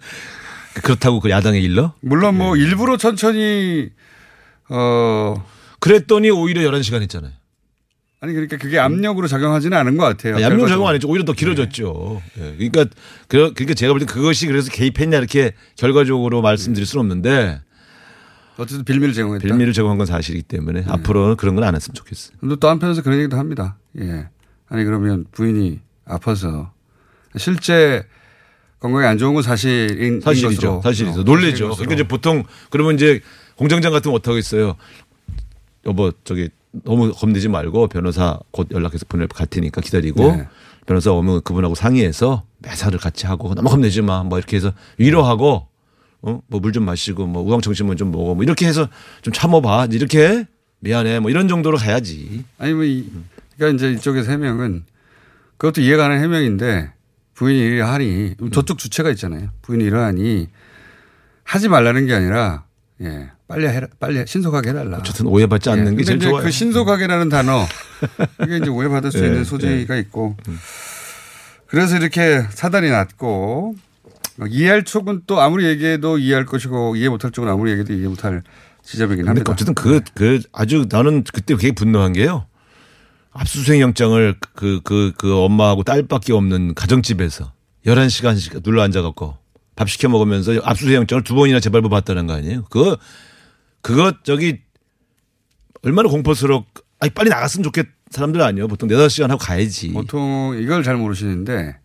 그렇다고 0.83 1.20
그 1.20 1.31
야당에 1.31 1.61
일러? 1.61 1.92
물론 2.01 2.37
뭐 2.37 2.57
일부러 2.57 2.96
천천히 2.96 3.90
어 4.68 5.44
그랬더니 5.83 6.31
오히려 6.31 6.62
11시간 6.71 7.03
했잖아요. 7.03 7.33
아니 8.21 8.35
그러니까 8.35 8.57
그게 8.57 8.79
압력으로 8.79 9.27
작용하지는 9.27 9.77
않은 9.77 9.97
것 9.97 10.05
같아요. 10.05 10.37
아, 10.37 10.40
양명 10.42 10.68
작용 10.68 10.87
안. 10.87 10.95
했죠. 10.95 11.09
오히려 11.09 11.25
더 11.25 11.33
길어졌죠. 11.33 12.23
예. 12.38 12.55
그러니까 12.57 12.85
그, 13.27 13.53
그러니까 13.53 13.75
제가 13.75 13.92
볼 13.92 13.99
때 13.99 14.07
그것이 14.07 14.47
그래서 14.47 14.71
개입했냐 14.71 15.18
이렇게 15.18 15.53
결과적으로 15.77 16.40
말씀드릴 16.40 16.87
수는 16.87 17.01
없는데 17.03 17.61
어쨌든 18.59 18.85
빌미를 18.85 19.12
제공했다. 19.12 19.45
빌미를 19.45 19.73
제공한 19.73 19.99
건 19.99 20.07
사실이기 20.07 20.45
때문에 20.45 20.85
앞으로는 20.87 21.35
그런 21.35 21.57
건 21.57 21.64
안 21.64 21.75
했으면 21.75 21.95
좋겠어요. 21.97 22.37
근데 22.38 22.55
또 22.61 22.68
한편에서 22.68 23.03
그런 23.03 23.18
얘기도 23.18 23.37
합니다. 23.37 23.77
예. 23.99 24.29
아니 24.68 24.85
그러면 24.85 25.25
부인이 25.33 25.81
아파서 26.05 26.73
실제 27.37 28.05
건강이 28.79 29.05
안 29.07 29.18
좋은 29.18 29.35
건 29.35 29.42
사실인 29.42 30.21
사실이죠. 30.21 30.81
사실이죠. 30.85 31.21
어, 31.21 31.25
놀래죠. 31.25 31.71
그러니까 31.71 31.95
이제 31.95 32.05
보통 32.07 32.45
그러면 32.71 32.95
이제 32.95 33.21
공장장 33.57 33.92
같으면 33.92 34.16
어떻게 34.16 34.31
하겠어요. 34.31 34.77
여보 35.87 36.12
저기 36.25 36.49
너무 36.85 37.12
겁내지 37.12 37.49
말고 37.49 37.88
변호사 37.88 38.38
곧 38.51 38.68
연락해서 38.71 39.05
보낼 39.09 39.29
갈 39.29 39.47
테니까 39.47 39.81
기다리고 39.81 40.33
네. 40.33 40.49
변호사 40.87 41.12
오면 41.12 41.42
그분하고 41.42 41.75
상의해서 41.75 42.45
매사를 42.59 42.99
같이 42.99 43.27
하고 43.27 43.55
너무 43.55 43.68
겁내지 43.68 44.03
마. 44.03 44.23
뭐 44.23 44.38
이렇게 44.38 44.57
해서 44.57 44.73
위로하고 44.99 45.68
어? 46.23 46.40
뭐 46.47 46.61
물 46.61 46.73
좀 46.73 46.85
마시고 46.85 47.27
뭐 47.27 47.42
우황청심은 47.42 47.97
좀 47.97 48.11
먹어. 48.11 48.35
뭐 48.35 48.42
이렇게 48.45 48.66
해서 48.66 48.88
좀 49.23 49.33
참아봐. 49.33 49.88
이렇게 49.90 50.47
미안해. 50.81 51.21
뭐 51.21 51.31
이런 51.31 51.49
정도로 51.49 51.77
가야지. 51.79 52.45
아니 52.59 52.73
뭐 52.75 52.85
이, 52.85 53.09
그러니까 53.57 53.77
이제 53.77 53.92
이쪽에서 53.99 54.31
해명은 54.31 54.85
그것도 55.59 55.81
이해가 55.81 56.05
가는 56.05 56.21
해명인데 56.23 56.92
부인이 57.35 57.61
이러하니 57.61 58.35
저쪽 58.53 58.79
주체가 58.79 59.11
있잖아요. 59.11 59.51
부인이 59.62 59.85
이러하니 59.85 60.49
하지 61.45 61.68
말라는 61.68 62.07
게 62.07 62.14
아니라 62.14 62.64
예 63.03 63.31
빨리 63.49 63.67
해라 63.67 63.87
빨리 63.99 64.25
신속하게 64.27 64.71
해달라. 64.71 64.99
어쨌든 64.99 65.27
오해받지 65.27 65.71
않는 65.71 65.85
게 65.85 65.91
근데 65.91 66.05
제일 66.05 66.21
좋아요. 66.21 66.43
그 66.45 66.51
신속하게라는 66.51 67.29
단어 67.29 67.67
이게 68.45 68.59
이제 68.59 68.69
오해받을 68.69 69.11
수 69.11 69.21
네, 69.21 69.27
있는 69.29 69.45
소지가 69.45 69.97
있고 69.97 70.37
그래서 71.67 71.97
이렇게 71.97 72.43
사단이 72.51 72.91
났고 72.91 73.75
이해할 74.49 74.85
쪽은 74.85 75.23
또 75.27 75.41
아무리 75.41 75.67
얘기해도 75.67 76.19
이해할 76.19 76.47
것이고 76.47 76.97
이해 76.97 77.09
못할 77.09 77.31
쪽은 77.31 77.49
아무리 77.51 77.71
얘기해도 77.73 77.93
이해 77.93 78.09
못할 78.09 78.43
지점이긴 78.83 79.29
합니다. 79.29 79.53
어쨌든 79.53 79.75
그, 79.75 80.01
그 80.15 80.41
아주 80.53 80.87
나는 80.91 81.25
그때 81.33 81.55
되게 81.57 81.73
분노한 81.73 82.12
게요. 82.15 82.47
압수수색 83.33 83.81
영장을 83.81 84.35
그, 84.55 84.81
그, 84.85 85.12
그 85.17 85.35
엄마하고 85.35 85.83
딸밖에 85.85 86.33
없는 86.33 86.75
가정집에서 86.75 87.53
11시간씩 87.87 88.62
눌러 88.62 88.83
앉아갖고 88.83 89.37
밥 89.77 89.89
시켜 89.89 90.09
먹으면서 90.09 90.53
압수수색 90.63 90.95
영장을 90.97 91.25
두 91.25 91.35
번이나 91.35 91.61
재발부 91.61 91.89
받다는 91.89 92.27
거 92.27 92.35
아니에요? 92.35 92.65
그거, 92.71 92.99
그거 93.81 94.13
저기 94.23 94.61
얼마나 95.83 96.09
공포스럽, 96.09 96.67
아니 97.01 97.11
빨리 97.11 97.31
나갔으면 97.31 97.65
좋겠 97.65 97.87
사람들 98.11 98.41
아니에요. 98.43 98.69
보통 98.69 98.89
4, 98.89 98.95
5시간 98.97 99.29
하고 99.29 99.39
가야지. 99.39 99.89
보통 99.93 100.57
이걸 100.61 100.83
잘 100.83 100.97
모르시는데 100.97 101.77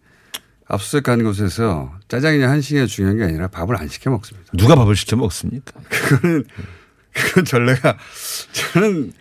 압수수색 0.67 1.03
간 1.03 1.23
곳에서 1.23 1.93
짜장이냐 2.09 2.49
한식이냐 2.49 2.85
중요한 2.87 3.17
게 3.17 3.23
아니라 3.23 3.47
밥을 3.47 3.77
안 3.77 3.87
시켜 3.87 4.09
먹습니다. 4.11 4.51
누가 4.53 4.75
밥을 4.75 4.95
시켜 4.97 5.15
먹습니까? 5.15 5.71
그거는 5.89 6.43
그건 7.13 7.45
전례가 7.45 7.97
저는 8.73 9.13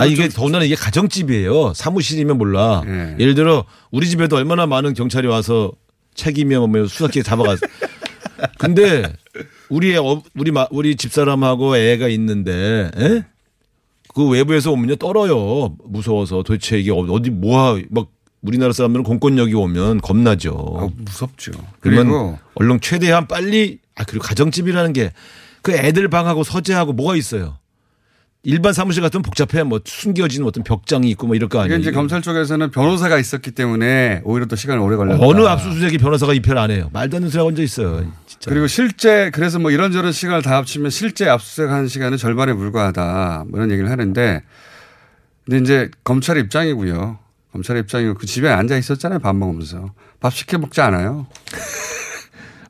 아 0.00 0.06
이게 0.06 0.28
좀- 0.28 0.36
더군다나 0.36 0.64
이게 0.64 0.76
가정집이에요. 0.76 1.74
사무실이면 1.74 2.38
몰라. 2.38 2.82
예. 2.86 3.16
예를 3.18 3.34
들어 3.34 3.66
우리 3.90 4.08
집에도 4.08 4.36
얼마나 4.36 4.64
많은 4.66 4.94
경찰이 4.94 5.26
와서 5.26 5.72
책임이며 6.14 6.68
뭐 6.68 6.86
수사기에 6.86 7.22
잡아갔어. 7.24 7.66
근데 8.58 9.02
우리 9.68 9.94
애, 9.94 9.98
우리 10.34 10.50
마- 10.50 10.68
우리 10.70 10.96
집사람하고 10.96 11.76
애가 11.76 12.08
있는데 12.08 12.90
에? 12.96 13.24
그 14.14 14.28
외부에서 14.28 14.72
오면요 14.72 14.96
떨어요. 14.96 15.74
무서워서 15.84 16.42
도대체 16.42 16.78
이게 16.78 16.90
어디 16.90 17.30
뭐야 17.30 17.82
막 17.90 18.08
우리나라 18.42 18.72
사람들은 18.72 19.04
공권력이 19.04 19.54
오면 19.54 20.00
겁나죠. 20.00 20.76
아, 20.78 20.88
무섭죠. 20.96 21.52
그러면 21.80 22.08
얼른 22.54 22.80
최대한 22.80 23.26
빨리 23.26 23.78
아 23.94 24.04
그리고 24.04 24.24
가정집이라는 24.24 24.92
게 24.92 25.12
그 25.62 25.70
애들 25.72 26.08
방하고 26.08 26.42
서재하고 26.42 26.92
뭐가 26.92 27.14
있어요. 27.14 27.56
일반 28.44 28.72
사무실 28.72 29.02
같으면 29.02 29.22
복잡해. 29.22 29.62
뭐 29.62 29.80
숨겨진 29.84 30.44
어떤 30.44 30.64
벽장이 30.64 31.08
있고 31.10 31.28
뭐 31.28 31.36
이럴 31.36 31.48
거 31.48 31.58
이게 31.58 31.74
아니에요. 31.74 31.80
이제 31.80 31.92
검찰 31.92 32.22
쪽에서는 32.22 32.70
변호사가 32.72 33.18
있었기 33.18 33.52
때문에 33.52 34.22
오히려 34.24 34.46
또 34.46 34.56
시간이 34.56 34.80
오래 34.80 34.96
걸렸다. 34.96 35.24
어느 35.24 35.42
압수수색이 35.42 35.98
변호사가 35.98 36.34
입회를 36.34 36.58
안 36.58 36.70
해요. 36.72 36.90
말도 36.92 37.16
안 37.16 37.20
되는 37.20 37.30
소리가 37.30 37.44
혼자 37.44 37.62
있어요. 37.62 38.04
진짜. 38.26 38.50
그리고 38.50 38.66
실제 38.66 39.30
그래서 39.30 39.60
뭐 39.60 39.70
이런저런 39.70 40.10
시간을 40.10 40.42
다 40.42 40.56
합치면 40.56 40.90
실제 40.90 41.28
압수수색 41.28 41.70
한 41.70 41.86
시간은 41.86 42.18
절반에 42.18 42.54
불과하다. 42.54 43.44
뭐 43.48 43.58
이런 43.60 43.70
얘기를 43.70 43.88
하는데 43.90 44.42
근데 45.44 45.58
이제 45.58 45.90
검찰 46.02 46.36
입장이고요. 46.38 47.18
검찰 47.52 47.76
입장이고 47.76 48.14
그 48.14 48.26
집에 48.26 48.48
앉아 48.48 48.76
있었잖아요. 48.76 49.20
밥 49.20 49.36
먹으면서 49.36 49.92
밥 50.18 50.34
시켜 50.34 50.58
먹지 50.58 50.80
않아요. 50.80 51.26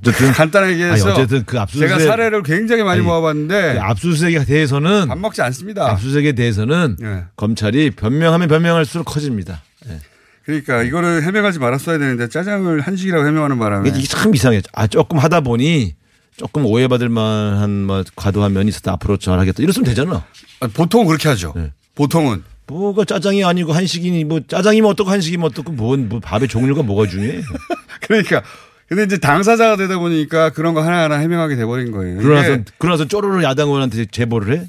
어쨌든 0.02 0.32
간단하게 0.32 0.72
아니, 0.74 0.82
해서 0.92 1.12
어쨌든 1.12 1.44
그 1.44 1.58
압수수색 1.60 1.88
제가 1.88 2.00
사례를 2.00 2.42
굉장히 2.42 2.82
많이 2.82 2.98
아니, 2.98 3.06
모아봤는데 3.06 3.74
그 3.74 3.80
압수수색에 3.80 4.44
대해서는 4.44 5.08
밥 5.08 5.18
먹지 5.18 5.42
않습니다. 5.42 5.90
압수수색에 5.90 6.32
대해서는 6.32 6.96
예. 7.02 7.24
검찰이 7.36 7.90
변명하면 7.92 8.48
변명할수록 8.48 9.06
커집니다. 9.06 9.62
예. 9.88 9.98
그러니까 10.44 10.82
이거를 10.82 11.22
해명하지 11.22 11.60
말았어야 11.60 11.98
되는데 11.98 12.28
짜장을 12.28 12.80
한식이라고 12.80 13.26
해명하는 13.26 13.58
바람에 13.58 13.88
이게 13.90 14.02
참 14.08 14.34
이상해. 14.34 14.60
아 14.72 14.88
조금 14.88 15.18
하다 15.18 15.42
보니 15.42 15.94
조금 16.36 16.66
오해받을 16.66 17.08
만한 17.08 17.84
뭐 17.84 18.02
과도한 18.16 18.52
면이 18.52 18.70
있었다. 18.70 18.92
앞으로 18.92 19.18
잘하겠다. 19.18 19.62
이랬으면 19.62 19.84
되잖아. 19.86 20.24
아, 20.60 20.66
보통 20.74 21.06
그렇게 21.06 21.28
하죠. 21.28 21.52
네. 21.54 21.70
보통은 21.94 22.42
뭐가 22.66 23.04
짜장이 23.04 23.44
아니고 23.44 23.72
한식이니 23.72 24.24
뭐 24.24 24.40
짜장이면 24.48 24.90
어떻고 24.90 25.10
한식이면 25.10 25.46
어떻고 25.46 25.70
뭔 25.72 26.08
뭐 26.08 26.18
밥의 26.20 26.48
종류가 26.48 26.82
뭐가 26.82 27.06
중요해. 27.08 27.42
그러니까 28.02 28.42
근데 28.92 29.04
이제 29.04 29.16
당사자가 29.16 29.76
되다 29.76 29.98
보니까 29.98 30.50
그런 30.50 30.74
거 30.74 30.82
하나하나 30.82 31.16
해명하게 31.16 31.56
돼버린 31.56 31.92
거예요. 31.92 32.18
그러나서 32.18 32.58
그러나서 32.76 33.06
쪼르르 33.06 33.42
야당 33.42 33.68
의원한테 33.68 34.04
제보를 34.04 34.54
해? 34.54 34.66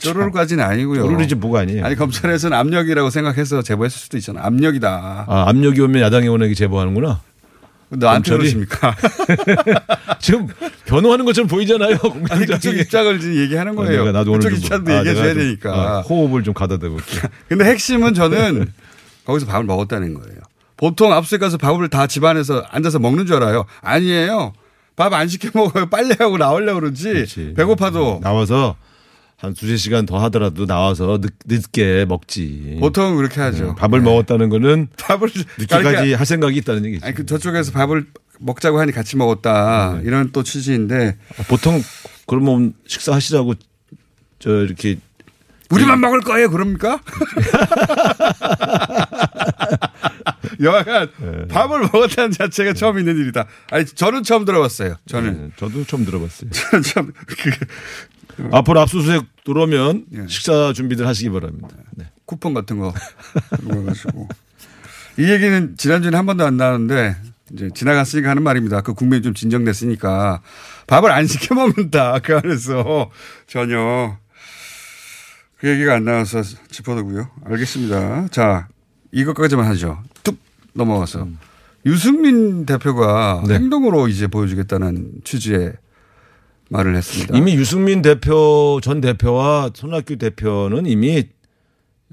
쪼르르까지는 0.00 0.62
아니고요. 0.62 1.00
쪼르르지 1.00 1.36
뭐가 1.36 1.60
아니에요. 1.60 1.82
아니 1.82 1.96
검찰에서는 1.96 2.54
압력이라고 2.54 3.08
생각해서 3.08 3.62
제보했을 3.62 3.98
수도 3.98 4.18
있잖아. 4.18 4.44
압력이다. 4.44 5.24
아, 5.26 5.44
압력이 5.48 5.80
오면 5.80 6.02
야당 6.02 6.24
의원에게 6.24 6.52
제보하는구나. 6.52 7.22
나한테? 7.88 8.36
그러십니까? 8.36 8.94
지금 10.20 10.48
변호하는 10.84 11.24
것처럼 11.24 11.48
보이잖아요. 11.48 11.96
아니. 12.28 12.44
그쪽 12.44 12.76
입장을 12.76 13.18
지금 13.18 13.36
얘기하는 13.36 13.74
거예요. 13.76 14.04
내가 14.04 14.18
나도 14.18 14.32
오늘 14.32 14.50
그쪽 14.50 14.64
입장도 14.64 14.92
아, 14.92 14.98
얘기해줘야 14.98 15.32
되니까. 15.32 15.72
아, 15.72 16.00
호흡을 16.00 16.42
좀 16.42 16.52
가다대고. 16.52 16.98
근데 17.48 17.64
핵심은 17.64 18.12
저는 18.12 18.70
거기서 19.24 19.46
밥을 19.46 19.64
먹었다는 19.64 20.12
거예요. 20.12 20.38
보통 20.76 21.12
압수수색 21.12 21.40
가서 21.40 21.56
밥을 21.58 21.88
다 21.88 22.06
집안에서 22.06 22.64
앉아서 22.70 22.98
먹는 22.98 23.26
줄 23.26 23.36
알아요. 23.36 23.64
아니에요. 23.82 24.52
밥 24.96 25.12
안 25.14 25.28
시켜 25.28 25.50
먹어요. 25.54 25.88
빨리 25.90 26.14
하고 26.18 26.38
나오려고 26.38 26.80
그러지. 26.80 27.04
그렇지. 27.12 27.54
배고파도. 27.56 28.20
나와서 28.22 28.76
한 29.38 29.54
두세 29.54 29.76
시간 29.76 30.06
더 30.06 30.18
하더라도 30.24 30.66
나와서 30.66 31.18
늦, 31.20 31.32
늦게 31.46 32.04
먹지. 32.08 32.76
보통 32.80 33.16
그렇게 33.16 33.40
하죠. 33.40 33.70
음, 33.70 33.74
밥을 33.74 34.00
네. 34.00 34.04
먹었다는 34.04 34.48
거는 34.50 34.88
밥을 35.00 35.28
늦게까지 35.58 35.82
그러니까 35.82 36.18
할 36.18 36.26
생각이 36.26 36.56
있다는 36.58 36.84
얘기죠. 36.86 37.06
아니 37.06 37.14
그 37.14 37.26
저쪽에서 37.26 37.72
밥을 37.72 38.06
먹자고 38.38 38.80
하니 38.80 38.92
같이 38.92 39.16
먹었다. 39.16 39.94
네. 39.98 40.02
이런 40.04 40.30
또 40.32 40.42
취지인데 40.42 41.16
보통 41.48 41.82
그러면 42.26 42.74
식사하시라고 42.86 43.54
저 44.38 44.50
이렇게 44.62 44.98
우리만 45.70 46.00
먹을 46.00 46.20
거예요. 46.20 46.50
그럽니까? 46.50 47.00
여하간 50.60 51.08
네. 51.18 51.48
밥을 51.48 51.80
먹었다는 51.80 52.32
자체가 52.32 52.72
처음 52.72 52.98
있는 52.98 53.16
일이다. 53.16 53.46
아니 53.70 53.84
저는 53.84 54.22
처음 54.22 54.44
들어봤어요. 54.44 54.96
저는 55.06 55.32
네, 55.32 55.50
저도 55.56 55.84
처음 55.84 56.04
들어봤어요. 56.04 56.50
저는 56.52 56.82
처음 56.82 57.12
그 57.26 58.48
앞으로 58.50 58.80
압수수색 58.80 59.24
들어오면 59.44 60.06
예. 60.14 60.26
식사 60.28 60.72
준비들 60.72 61.06
하시기 61.06 61.30
바랍니다. 61.30 61.68
네. 61.92 62.10
쿠폰 62.24 62.54
같은 62.54 62.78
거 62.78 62.92
가지고 63.86 64.28
이 65.18 65.30
얘기는 65.30 65.76
지난주에 65.76 66.10
한 66.14 66.24
번도 66.26 66.44
안 66.44 66.56
나왔는데 66.56 67.16
이제 67.52 67.68
지나갔으니까 67.74 68.30
하는 68.30 68.42
말입니다. 68.42 68.80
그 68.80 68.94
국민이 68.94 69.22
좀 69.22 69.34
진정됐으니까 69.34 70.40
밥을 70.86 71.10
안 71.10 71.26
시켜 71.26 71.54
먹는다. 71.54 72.18
그 72.20 72.36
안에서 72.36 73.10
전혀 73.46 74.16
그 75.58 75.68
얘기가 75.68 75.94
안 75.94 76.04
나와서 76.04 76.42
짚어두고요. 76.70 77.28
알겠습니다. 77.44 78.28
자 78.28 78.68
이것까지만 79.12 79.66
하죠. 79.68 79.98
뚝 80.24 80.36
넘어가서 80.74 81.28
유승민 81.86 82.64
대표가 82.66 83.42
네. 83.46 83.54
행동으로 83.54 84.08
이제 84.08 84.26
보여주겠다는 84.26 85.12
취지의 85.24 85.74
말을 86.70 86.96
했습니다. 86.96 87.36
이미 87.36 87.54
유승민 87.54 88.00
대표 88.02 88.80
전 88.82 89.00
대표와 89.00 89.70
손학규 89.74 90.16
대표는 90.16 90.86
이미 90.86 91.24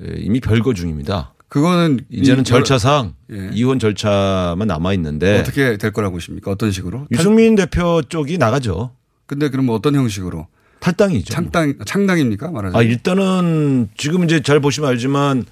예, 0.01 0.13
이미 0.17 0.39
별거 0.39 0.73
중입니다. 0.73 1.33
그거는 1.47 2.01
이제는 2.09 2.41
이- 2.41 2.43
절차상 2.43 3.13
예. 3.31 3.49
이혼 3.53 3.79
절차만 3.79 4.67
남아 4.67 4.93
있는데 4.93 5.39
어떻게 5.39 5.77
될 5.77 5.91
거라고 5.91 6.15
보십니까? 6.15 6.51
어떤 6.51 6.71
식으로? 6.71 7.07
유승민 7.11 7.55
대표 7.55 8.01
쪽이 8.07 8.37
나가죠. 8.37 8.91
근데 9.25 9.49
그럼 9.49 9.69
어떤 9.69 9.95
형식으로? 9.95 10.47
탈당이죠. 10.79 11.33
창당 11.33 11.73
창당입니까 11.85 12.51
말하자면? 12.51 12.75
아 12.79 12.81
일단은 12.83 13.89
지금 13.97 14.23
이제 14.25 14.41
잘 14.41 14.59
보시면 14.59 14.89
알지만 14.89 15.45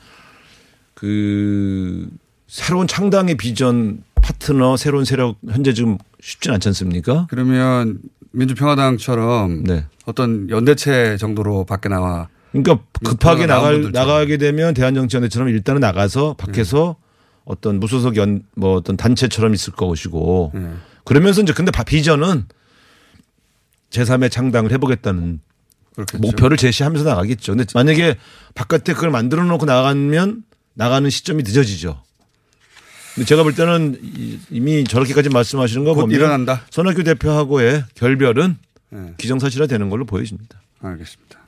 그 0.99 2.10
새로운 2.47 2.88
창당의 2.88 3.38
비전 3.38 4.03
파트너 4.15 4.77
새로운 4.77 5.05
세력 5.05 5.38
현재 5.47 5.71
지금 5.73 5.99
쉽진 6.19 6.51
않지 6.53 6.69
않습니까? 6.69 7.27
그러면 7.29 7.99
민주평화당처럼 8.31 9.63
네. 9.63 9.86
어떤 10.07 10.49
연대체 10.49 11.17
정도로 11.17 11.65
밖에 11.65 11.88
나와 11.88 12.29
그러니까 12.51 12.79
급하게 13.05 13.45
나갈. 13.45 13.91
나가게 13.91 14.38
되면 14.38 14.73
대한정치연대처럼 14.73 15.49
일단은 15.49 15.81
나가서 15.81 16.33
밖에서 16.33 16.95
어떤 17.45 17.79
무소속 17.79 18.17
연 18.17 18.41
뭐 18.55 18.73
어떤 18.73 18.97
단체처럼 18.97 19.53
있을 19.53 19.73
것이고 19.73 20.51
네. 20.55 20.71
그러면서 21.05 21.43
이제 21.43 21.53
근데 21.53 21.69
바- 21.69 21.83
비전은 21.83 22.45
제3의 23.91 24.31
창당을 24.31 24.71
해보겠다는 24.71 25.41
그렇겠죠. 25.93 26.17
목표를 26.21 26.57
제시하면서 26.57 27.07
나가겠죠. 27.07 27.53
근데 27.55 27.65
만약에 27.75 28.17
바깥에 28.55 28.93
그걸 28.93 29.12
만들어 29.12 29.43
놓고 29.43 29.65
나가면 29.67 30.43
나가는 30.78 31.10
시점이 31.10 31.44
늦어지죠. 31.44 32.02
근데 33.16 33.26
제가 33.28 33.42
볼 33.44 33.56
때는 33.56 34.00
이- 34.04 34.40
이미 34.52 34.84
저렇게까지 34.84 35.30
말씀하시는 35.30 35.84
거곧 35.84 36.02
보면 36.02 36.16
일어난다. 36.16 36.62
손학규 36.70 37.04
대표하고의 37.04 37.84
결별은 37.96 38.58
네. 38.92 39.13
기정사실화 39.18 39.66
되는 39.66 39.90
걸로 39.90 40.06
보여집니다. 40.06 40.62
알겠습니다. 40.82 41.40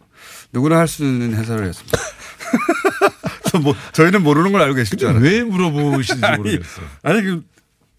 누구나 0.52 0.80
할 0.80 0.88
수 0.88 1.04
있는 1.04 1.36
해설을 1.36 1.68
했습니다. 1.68 1.98
뭐 3.64 3.76
저희는 3.94 4.24
모르는 4.24 4.52
걸 4.52 4.62
알고 4.62 4.76
계실 4.76 4.98
줄 4.98 5.10
알았어요. 5.10 5.30
왜 5.30 5.44
물어보시는지 5.44 6.26
아니, 6.26 6.38
모르겠어요. 6.38 6.86
아니 7.04 7.22
그 7.22 7.44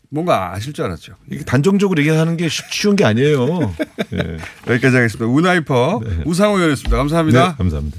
뭔가 0.09 0.53
아실 0.53 0.73
줄 0.73 0.85
알았죠. 0.85 1.15
이게 1.31 1.45
단정적으로 1.45 2.01
얘기하는 2.01 2.37
게 2.37 2.49
쉬- 2.49 2.63
쉬운 2.73 2.97
게 2.97 3.05
아니에요. 3.05 3.73
네. 4.11 4.37
여기까지 4.67 4.97
하겠습니다. 4.97 5.27
우나이퍼 5.27 6.01
우상호 6.25 6.57
의원이었습니다. 6.57 6.97
감사합니다. 6.97 7.49
네, 7.51 7.55
감사합니다. 7.57 7.99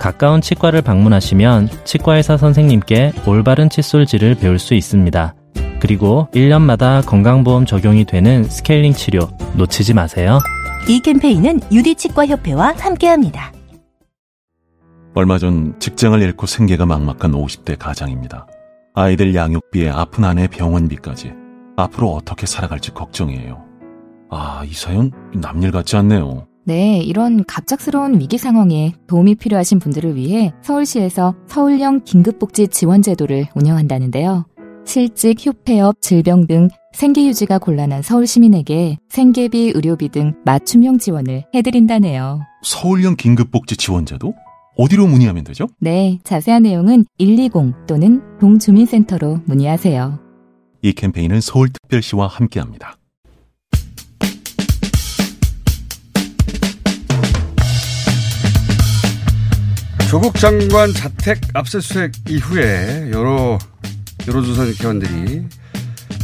가까운 0.00 0.40
치과를 0.40 0.80
방문하시면 0.80 1.68
치과의사 1.84 2.38
선생님께 2.38 3.12
올바른 3.26 3.68
칫솔질을 3.68 4.36
배울 4.36 4.58
수 4.58 4.74
있습니다. 4.74 5.34
그리고 5.78 6.26
1년마다 6.32 7.04
건강보험 7.06 7.66
적용이 7.66 8.06
되는 8.06 8.44
스케일링 8.44 8.94
치료 8.94 9.28
놓치지 9.56 9.92
마세요. 9.92 10.38
이 10.88 11.00
캠페인은 11.00 11.60
유디치과협회와 11.70 12.74
함께합니다. 12.78 13.52
얼마 15.14 15.38
전 15.38 15.78
직장을 15.78 16.20
잃고 16.20 16.46
생계가 16.46 16.86
막막한 16.86 17.32
50대 17.32 17.78
가장입니다. 17.78 18.46
아이들 18.94 19.34
양육비에 19.34 19.90
아픈 19.90 20.24
아내 20.24 20.48
병원비까지 20.48 21.32
앞으로 21.76 22.14
어떻게 22.14 22.46
살아갈지 22.46 22.92
걱정이에요. 22.92 23.62
아, 24.30 24.62
이 24.64 24.72
사연 24.72 25.10
남일 25.34 25.72
같지 25.72 25.96
않네요. 25.96 26.46
네, 26.70 26.98
이런 26.98 27.44
갑작스러운 27.46 28.20
위기 28.20 28.38
상황에 28.38 28.92
도움이 29.08 29.34
필요하신 29.34 29.80
분들을 29.80 30.14
위해 30.14 30.52
서울시에서 30.62 31.34
서울형 31.48 32.04
긴급복지 32.04 32.68
지원제도를 32.68 33.48
운영한다는데요. 33.56 34.46
실직, 34.86 35.44
휴폐업, 35.44 36.00
질병 36.00 36.46
등 36.46 36.68
생계 36.92 37.26
유지가 37.26 37.58
곤란한 37.58 38.02
서울 38.02 38.24
시민에게 38.28 38.98
생계비, 39.08 39.72
의료비 39.74 40.10
등 40.10 40.34
맞춤형 40.44 40.98
지원을 40.98 41.42
해드린다네요. 41.52 42.38
서울형 42.62 43.16
긴급복지 43.16 43.76
지원제도? 43.76 44.32
어디로 44.76 45.08
문의하면 45.08 45.42
되죠? 45.42 45.66
네, 45.80 46.20
자세한 46.22 46.62
내용은 46.62 47.04
120 47.18 47.88
또는 47.88 48.22
동주민센터로 48.38 49.40
문의하세요. 49.44 50.20
이 50.82 50.92
캠페인은 50.92 51.40
서울특별시와 51.40 52.28
함께합니다. 52.28 52.99
조국 60.10 60.34
장관 60.34 60.92
자택 60.92 61.38
압수수색 61.54 62.10
이후에 62.28 63.12
여러 63.12 63.58
여론조사 64.26 64.64
기관들이 64.64 65.46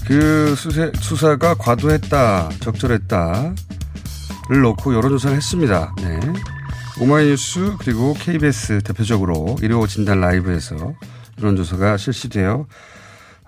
그 0.05 0.57
수세, 0.57 0.91
수사가 0.97 1.55
과도했다, 1.55 2.49
적절했다를 2.59 3.55
놓고 4.61 4.93
여론조사를 4.93 5.37
했습니다. 5.37 5.95
네. 5.99 6.19
오마이뉴스 7.01 7.77
그리고 7.79 8.15
KBS 8.15 8.81
대표적으로 8.83 9.57
일요 9.63 9.87
진단 9.87 10.21
라이브에서 10.21 10.95
여론조사가 11.39 11.97
실시되어 11.97 12.67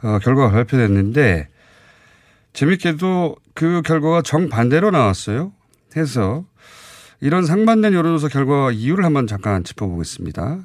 어, 0.05 0.18
결과가 0.22 0.53
발표됐는데 0.53 1.48
재밌게도 2.53 3.35
그 3.55 3.83
결과가 3.85 4.22
정반대로 4.22 4.92
나왔어요. 4.92 5.51
해서 5.96 6.44
이런 7.20 7.44
상반된 7.44 7.94
여론조사 7.94 8.28
결과 8.28 8.70
이유를 8.70 9.04
한번 9.04 9.26
잠깐 9.26 9.64
짚어보겠습니다. 9.64 10.61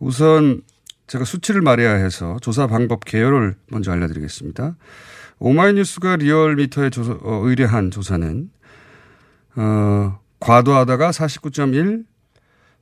우선 0.00 0.62
제가 1.06 1.24
수치를 1.24 1.62
말해야 1.62 1.92
해서 1.92 2.36
조사 2.42 2.66
방법 2.66 3.04
개요를 3.04 3.54
먼저 3.70 3.92
알려드리겠습니다. 3.92 4.76
오마이뉴스가 5.38 6.16
리얼미터에 6.16 6.90
조사, 6.90 7.12
어, 7.12 7.42
의뢰한 7.44 7.90
조사는 7.90 8.50
어, 9.56 10.20
과도하다가 10.40 11.10
49.1, 11.10 12.04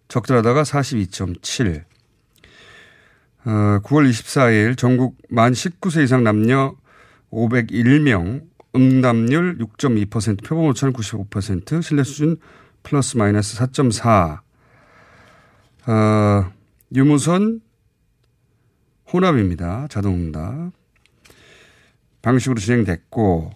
적절하다가 0.08 0.62
42.7. 0.62 1.84
어, 3.44 3.80
9월 3.84 4.10
24일 4.10 4.76
전국 4.76 5.18
만 5.28 5.52
19세 5.52 6.02
이상 6.02 6.24
남녀 6.24 6.74
501명 7.30 8.42
응답률 8.74 9.58
6.2%, 9.58 10.44
표본 10.44 10.70
오차는 10.70 10.92
95%, 10.92 11.82
신뢰 11.82 12.02
수준 12.02 12.36
플러스 12.86 13.16
마이너스 13.16 13.58
4.4. 13.58 14.38
어, 15.88 16.52
유무선 16.94 17.60
혼합입니다. 19.12 19.88
자동응답. 19.90 20.70
방식으로 22.22 22.60
진행됐고, 22.60 23.50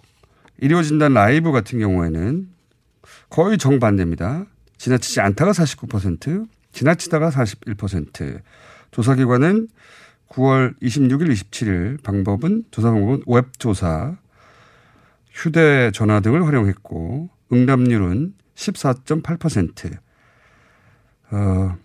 일요진단 0.57 1.13
라이브 1.13 1.53
같은 1.53 1.79
경우에는 1.79 2.49
거의 3.29 3.57
정반대입니다. 3.57 4.47
지나치지 4.77 5.21
않다가 5.21 5.53
49%, 5.53 6.49
지나치다가 6.73 7.29
41%. 7.29 8.41
조사기관은 8.91 9.69
9월 10.27 10.77
26일, 10.81 11.31
27일 11.31 12.03
방법은 12.03 12.65
조사 12.69 12.91
방법은 12.91 13.23
웹조사, 13.27 14.17
휴대전화 15.31 16.19
등을 16.19 16.45
활용했고 16.45 17.29
응답률은 17.53 18.40
14.8%. 18.55 19.97
어, 21.31 21.77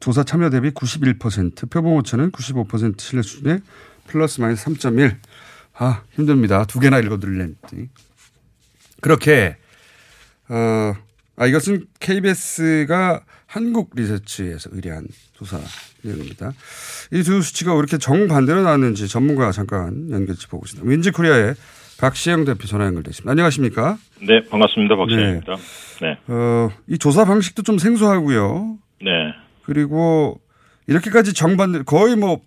조사 0.00 0.24
참여 0.24 0.50
대비 0.50 0.70
91%, 0.70 1.70
표본 1.70 1.94
오차는 1.94 2.30
95% 2.32 3.00
신뢰 3.00 3.22
수준에 3.22 3.60
플러스 4.06 4.40
마이너스 4.40 4.66
3.1. 4.66 5.16
아, 5.74 6.02
힘듭니다. 6.12 6.64
두 6.66 6.78
개나 6.80 6.98
읽어드릴랬더니. 7.00 7.88
그렇게, 9.00 9.56
어, 10.48 10.94
아, 11.36 11.46
이것은 11.46 11.86
KBS가 12.00 13.24
한국 13.46 13.90
리서치에서 13.94 14.70
의뢰한 14.72 15.06
조사 15.32 15.60
내용입니다. 16.02 16.52
이 17.12 17.22
두 17.22 17.40
수치가 17.42 17.72
왜 17.72 17.78
이렇게 17.78 17.98
정반대로 17.98 18.62
나왔는지 18.62 19.08
전문가 19.08 19.52
잠깐 19.52 20.10
연결해 20.10 20.38
보겠습니다. 20.48 20.88
윈지 20.88 21.10
코리아의 21.12 21.54
박시영 21.98 22.44
대표 22.44 22.66
전화 22.66 22.86
연결되십니다. 22.86 23.30
안녕하십니까? 23.30 23.96
네, 24.20 24.42
반갑습니다. 24.50 24.96
박시영입니다. 24.96 25.56
네. 26.00 26.06
네. 26.08 26.18
어, 26.26 26.70
이 26.88 26.98
조사 26.98 27.24
방식도 27.24 27.62
좀 27.62 27.78
생소하고요. 27.78 28.78
네. 29.02 29.10
그리고 29.64 30.40
이렇게까지 30.86 31.32
정반대, 31.32 31.82
거의 31.84 32.16
뭐 32.16 32.40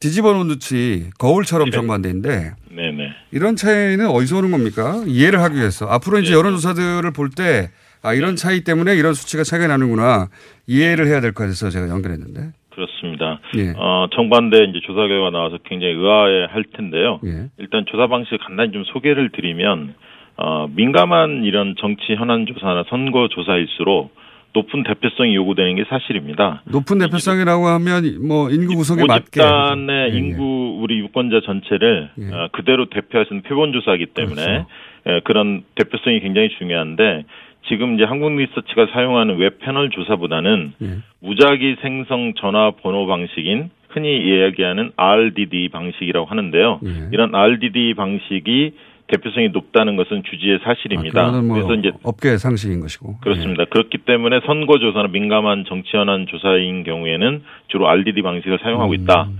뒤집어 0.00 0.32
놓은 0.32 0.48
듯이 0.48 1.10
거울처럼 1.18 1.70
네. 1.70 1.76
정반대인데. 1.76 2.54
네네. 2.70 2.92
네. 2.96 3.08
이런 3.30 3.56
차이는 3.56 4.06
어디서 4.08 4.38
오는 4.38 4.50
겁니까? 4.50 5.02
이해를 5.06 5.40
하기 5.42 5.56
위해서. 5.56 5.86
앞으로 5.86 6.18
이제 6.18 6.30
네. 6.32 6.36
여론조사들을 6.38 7.10
볼 7.12 7.30
때, 7.30 7.70
아, 8.02 8.12
이런 8.12 8.36
차이 8.36 8.64
때문에 8.64 8.96
이런 8.96 9.14
수치가 9.14 9.44
차이가 9.44 9.66
나는구나. 9.68 10.28
이해를 10.66 11.06
해야 11.06 11.20
될 11.20 11.32
것 11.32 11.44
같아서 11.44 11.70
제가 11.70 11.88
연결했는데. 11.88 12.52
그렇습니다. 12.74 13.40
예. 13.56 13.72
어, 13.76 14.08
정반대 14.14 14.64
이제 14.64 14.80
조사 14.84 15.06
결과 15.06 15.30
나와서 15.30 15.58
굉장히 15.64 15.94
의아해 15.94 16.46
할 16.48 16.64
텐데요. 16.64 17.20
예. 17.24 17.48
일단 17.58 17.84
조사 17.86 18.06
방식 18.06 18.38
간단히 18.40 18.72
좀 18.72 18.84
소개를 18.84 19.30
드리면, 19.30 19.94
어, 20.36 20.66
민감한 20.74 21.44
이런 21.44 21.74
정치 21.78 22.14
현안 22.14 22.46
조사나 22.46 22.84
선거 22.88 23.28
조사일수록 23.28 24.14
높은 24.54 24.84
대표성이 24.84 25.34
요구되는 25.34 25.74
게 25.74 25.84
사실입니다. 25.88 26.62
높은 26.66 26.98
대표성이라고 26.98 27.66
하면 27.66 28.26
뭐 28.26 28.50
인구 28.50 28.76
구성에 28.76 29.04
맞게 29.04 29.24
집단의 29.32 30.10
예, 30.10 30.14
예. 30.14 30.16
인구 30.16 30.78
우리 30.80 30.98
유권자 31.00 31.40
전체를 31.44 32.10
예. 32.18 32.34
어, 32.34 32.48
그대로 32.52 32.88
대표할 32.88 33.26
수 33.26 33.34
있는 33.34 33.42
표본 33.42 33.72
조사이기 33.72 34.06
때문에 34.14 34.44
그렇죠. 34.44 34.66
예, 35.08 35.20
그런 35.24 35.64
대표성이 35.74 36.20
굉장히 36.20 36.50
중요한데 36.56 37.24
지금 37.68 37.94
이제 37.94 38.04
한국 38.04 38.34
리서치가 38.36 38.88
사용하는 38.92 39.38
웹 39.38 39.58
패널 39.58 39.90
조사보다는 39.90 40.72
예. 40.82 40.98
무작위 41.20 41.76
생성 41.82 42.34
전화 42.38 42.72
번호 42.82 43.06
방식인 43.06 43.70
흔히 43.88 44.18
이야기하는 44.18 44.92
RDD 44.96 45.68
방식이라고 45.70 46.26
하는데요. 46.26 46.80
예. 46.84 47.08
이런 47.12 47.34
RDD 47.34 47.94
방식이 47.94 48.72
대표성이 49.06 49.50
높다는 49.50 49.96
것은 49.96 50.22
주지의 50.24 50.60
사실입니다. 50.64 51.26
아, 51.26 51.42
뭐 51.42 51.56
그래서 51.56 51.74
이제 51.74 51.92
업계 52.02 52.36
상식인 52.38 52.80
것이고 52.80 53.18
그렇습니다. 53.20 53.62
예. 53.62 53.66
그렇기 53.70 53.98
때문에 53.98 54.40
선거 54.46 54.78
조사나 54.78 55.08
민감한 55.08 55.64
정치 55.68 55.96
현안 55.96 56.26
조사인 56.26 56.84
경우에는 56.84 57.42
주로 57.68 57.88
RDD 57.88 58.22
방식을 58.22 58.58
사용하고 58.62 58.92
음. 58.92 58.94
있다. 58.94 59.30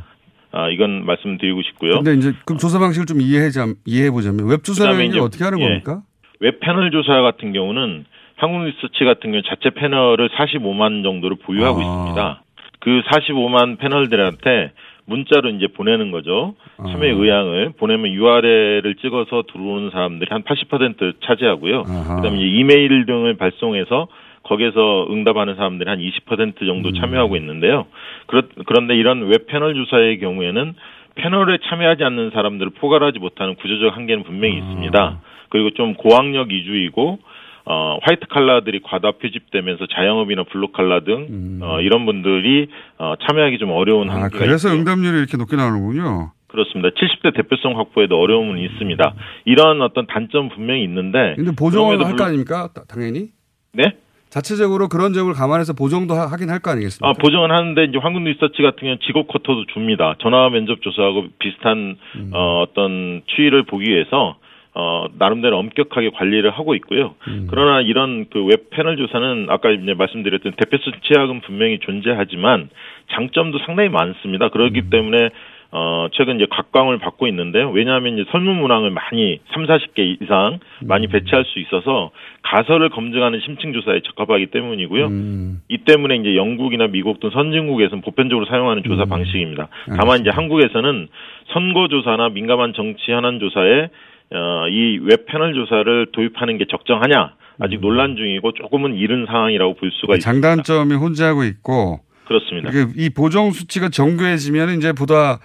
아, 0.53 0.69
이건 0.69 1.05
말씀드리고 1.05 1.63
싶고요. 1.63 1.95
근데 2.03 2.15
이제 2.15 2.33
그 2.45 2.57
조사 2.57 2.79
방식을 2.79 3.07
좀 3.07 3.21
이해해 3.21 3.49
이해해 3.87 4.11
보자면 4.11 4.47
웹 4.47 4.63
조사는 4.63 5.19
어떻게 5.21 5.43
하는 5.43 5.59
예. 5.61 5.65
겁니까? 5.65 6.03
웹 6.45 6.61
패널 6.61 6.91
조사 6.91 7.23
같은 7.23 7.55
경우는 7.55 8.05
한국 8.37 8.65
리서치 8.65 9.03
같은 9.07 9.31
경우 9.31 9.43
자체 9.45 9.71
패널을 9.71 10.29
45만 10.29 11.03
정도를 11.03 11.39
보유하고 11.43 11.79
아. 11.79 11.83
있습니다. 11.83 12.43
그 12.81 13.01
45만 13.07 13.79
패널들한테 13.79 14.73
문자로 15.07 15.49
이제 15.51 15.69
보내는 15.69 16.11
거죠. 16.11 16.55
참여 16.77 17.03
아. 17.03 17.07
의향을 17.07 17.73
보내면 17.79 18.13
URL을 18.13 18.95
찍어서 19.01 19.45
들어오는 19.51 19.89
사람들이 19.89 20.29
한 20.31 20.43
80% 20.43 21.15
차지하고요. 21.25 21.85
아하. 21.87 22.17
그다음에 22.17 22.37
이제 22.37 22.47
이메일 22.47 23.07
등을 23.07 23.39
발송해서 23.39 24.09
거기에서 24.43 25.07
응답하는 25.09 25.55
사람들이 25.55 25.89
한 25.89 25.99
20% 25.99 26.59
정도 26.59 26.91
음. 26.91 26.95
참여하고 27.01 27.37
있는데요. 27.39 27.87
그렇, 28.27 28.43
그런데 28.67 28.95
이런 28.95 29.29
웹 29.29 29.47
패널 29.47 29.73
조사의 29.73 30.19
경우에는 30.19 30.75
패널에 31.15 31.57
참여하지 31.71 32.05
않는 32.05 32.33
사람들을 32.35 32.73
포괄하지 32.73 33.19
못하는 33.19 33.55
구조적 33.55 33.97
한계는 33.97 34.25
분명히 34.25 34.57
아. 34.57 34.59
있습니다. 34.59 35.21
그리고 35.55 35.71
좀 35.71 35.95
고학력 35.95 36.49
위주이고 36.49 37.21
어, 37.67 37.99
화이트 38.03 38.27
칼라들이 38.29 38.81
과다 38.83 39.13
표집되면서 39.13 39.87
자영업이나 39.87 40.43
블루 40.51 40.73
칼라 40.73 41.05
등 41.05 41.29
음. 41.31 41.61
어, 41.63 41.81
이런 41.81 42.05
분들이 42.07 42.67
어, 42.99 43.15
참여하기 43.23 43.59
좀 43.59 43.71
어려운 43.71 44.11
아, 44.11 44.29
그래서 44.29 44.69
있고요. 44.69 44.81
응답률이 44.81 45.17
이렇게 45.17 45.37
높게 45.37 45.55
나오는군요. 45.55 46.33
그렇습니다. 46.49 46.89
70대 46.91 47.37
대표성 47.37 47.79
확보에도 47.79 48.19
어려움은 48.21 48.59
있습니다. 48.59 49.15
이런 49.45 49.81
어떤 49.81 50.09
단점 50.09 50.49
분명히 50.49 50.83
있는데. 50.83 51.35
근데 51.37 51.53
보정을 51.57 52.05
할거 52.05 52.25
아닙니까? 52.25 52.69
당연히. 52.89 53.29
네? 53.73 53.93
자체적으로 54.31 54.89
그런 54.89 55.13
점을 55.13 55.33
감안해서 55.33 55.75
보정도 55.75 56.15
하긴 56.15 56.51
할 56.51 56.59
거 56.59 56.73
아니겠습니까? 56.73 57.09
아, 57.09 57.13
보정은 57.13 57.53
하는데 57.53 57.85
이제 57.85 57.99
한국 57.99 58.25
리서치 58.25 58.61
같은 58.63 58.79
경우는 58.81 58.99
직업 59.07 59.29
쿼터도 59.29 59.67
줍니다. 59.73 60.17
전화 60.21 60.49
면접 60.51 60.83
조사하고 60.83 61.27
비슷한 61.39 61.97
음. 62.17 62.31
어, 62.35 62.63
어떤 62.63 63.23
추이를 63.27 63.63
보기 63.65 63.89
위해서 63.89 64.37
어, 64.75 65.07
나름대로 65.19 65.57
엄격하게 65.59 66.11
관리를 66.11 66.51
하고 66.51 66.75
있고요. 66.75 67.15
음. 67.29 67.47
그러나 67.49 67.81
이런 67.81 68.27
그 68.29 68.45
웹 68.45 68.71
패널 68.71 68.97
조사는 68.97 69.47
아까 69.49 69.71
이제 69.71 69.95
말씀드렸던 69.95 70.55
대표성 70.57 70.91
취약은 71.03 71.41
분명히 71.43 71.79
존재하지만 71.79 72.69
장점도 73.13 73.59
상당히 73.61 73.89
많습니다. 73.89 74.49
그렇기 74.49 74.81
음. 74.81 74.91
때문에 74.91 75.31
어, 75.77 76.07
최근 76.13 76.37
이제 76.37 76.47
각광을 76.49 76.99
받고 76.99 77.27
있는데요. 77.29 77.69
왜냐하면 77.71 78.15
이제 78.17 78.31
설문 78.31 78.61
문항을 78.61 78.91
많이 78.91 79.41
3, 79.53 79.67
40개 79.67 80.23
이상 80.23 80.61
많이 80.83 81.07
음. 81.07 81.11
배치할 81.11 81.45
수 81.45 81.59
있어서 81.59 82.13
가설을 82.43 82.91
검증하는 82.91 83.41
심층 83.41 83.73
조사에 83.73 84.01
적합하기 84.01 84.47
때문이고요. 84.47 85.07
음. 85.07 85.63
이 85.69 85.79
때문에 85.79 86.15
이제 86.17 86.37
영국이나 86.37 86.87
미국 86.87 87.19
등 87.19 87.31
선진국에서는 87.31 88.03
보편적으로 88.03 88.47
사용하는 88.47 88.85
조사 88.85 89.03
음. 89.03 89.09
방식입니다. 89.09 89.69
다만 89.99 90.21
이제 90.21 90.31
한국에서는 90.31 91.09
선거 91.53 91.89
조사나 91.89 92.29
민감한 92.29 92.73
정치 92.73 93.11
현안 93.11 93.41
조사에 93.41 93.89
어, 94.33 94.69
이 94.69 94.99
웹 95.03 95.27
패널 95.27 95.55
조사를 95.55 96.07
도입하는 96.13 96.59
게 96.59 96.65
적정하냐? 96.71 97.35
아직 97.61 97.81
논란 97.81 98.17
중이고 98.17 98.53
조금은 98.53 98.95
이른 98.97 99.27
상황이라고 99.27 99.75
볼 99.75 99.91
수가 99.93 100.17
있습니다. 100.17 100.25
장단점이 100.49 100.95
혼재하고 100.95 101.45
있고 101.45 102.01
그렇습니다. 102.27 102.71
이 102.97 103.11
보정 103.11 103.51
수치가 103.53 103.89
정교해지면 103.91 104.71
이제 104.79 104.93
보다 104.93 105.39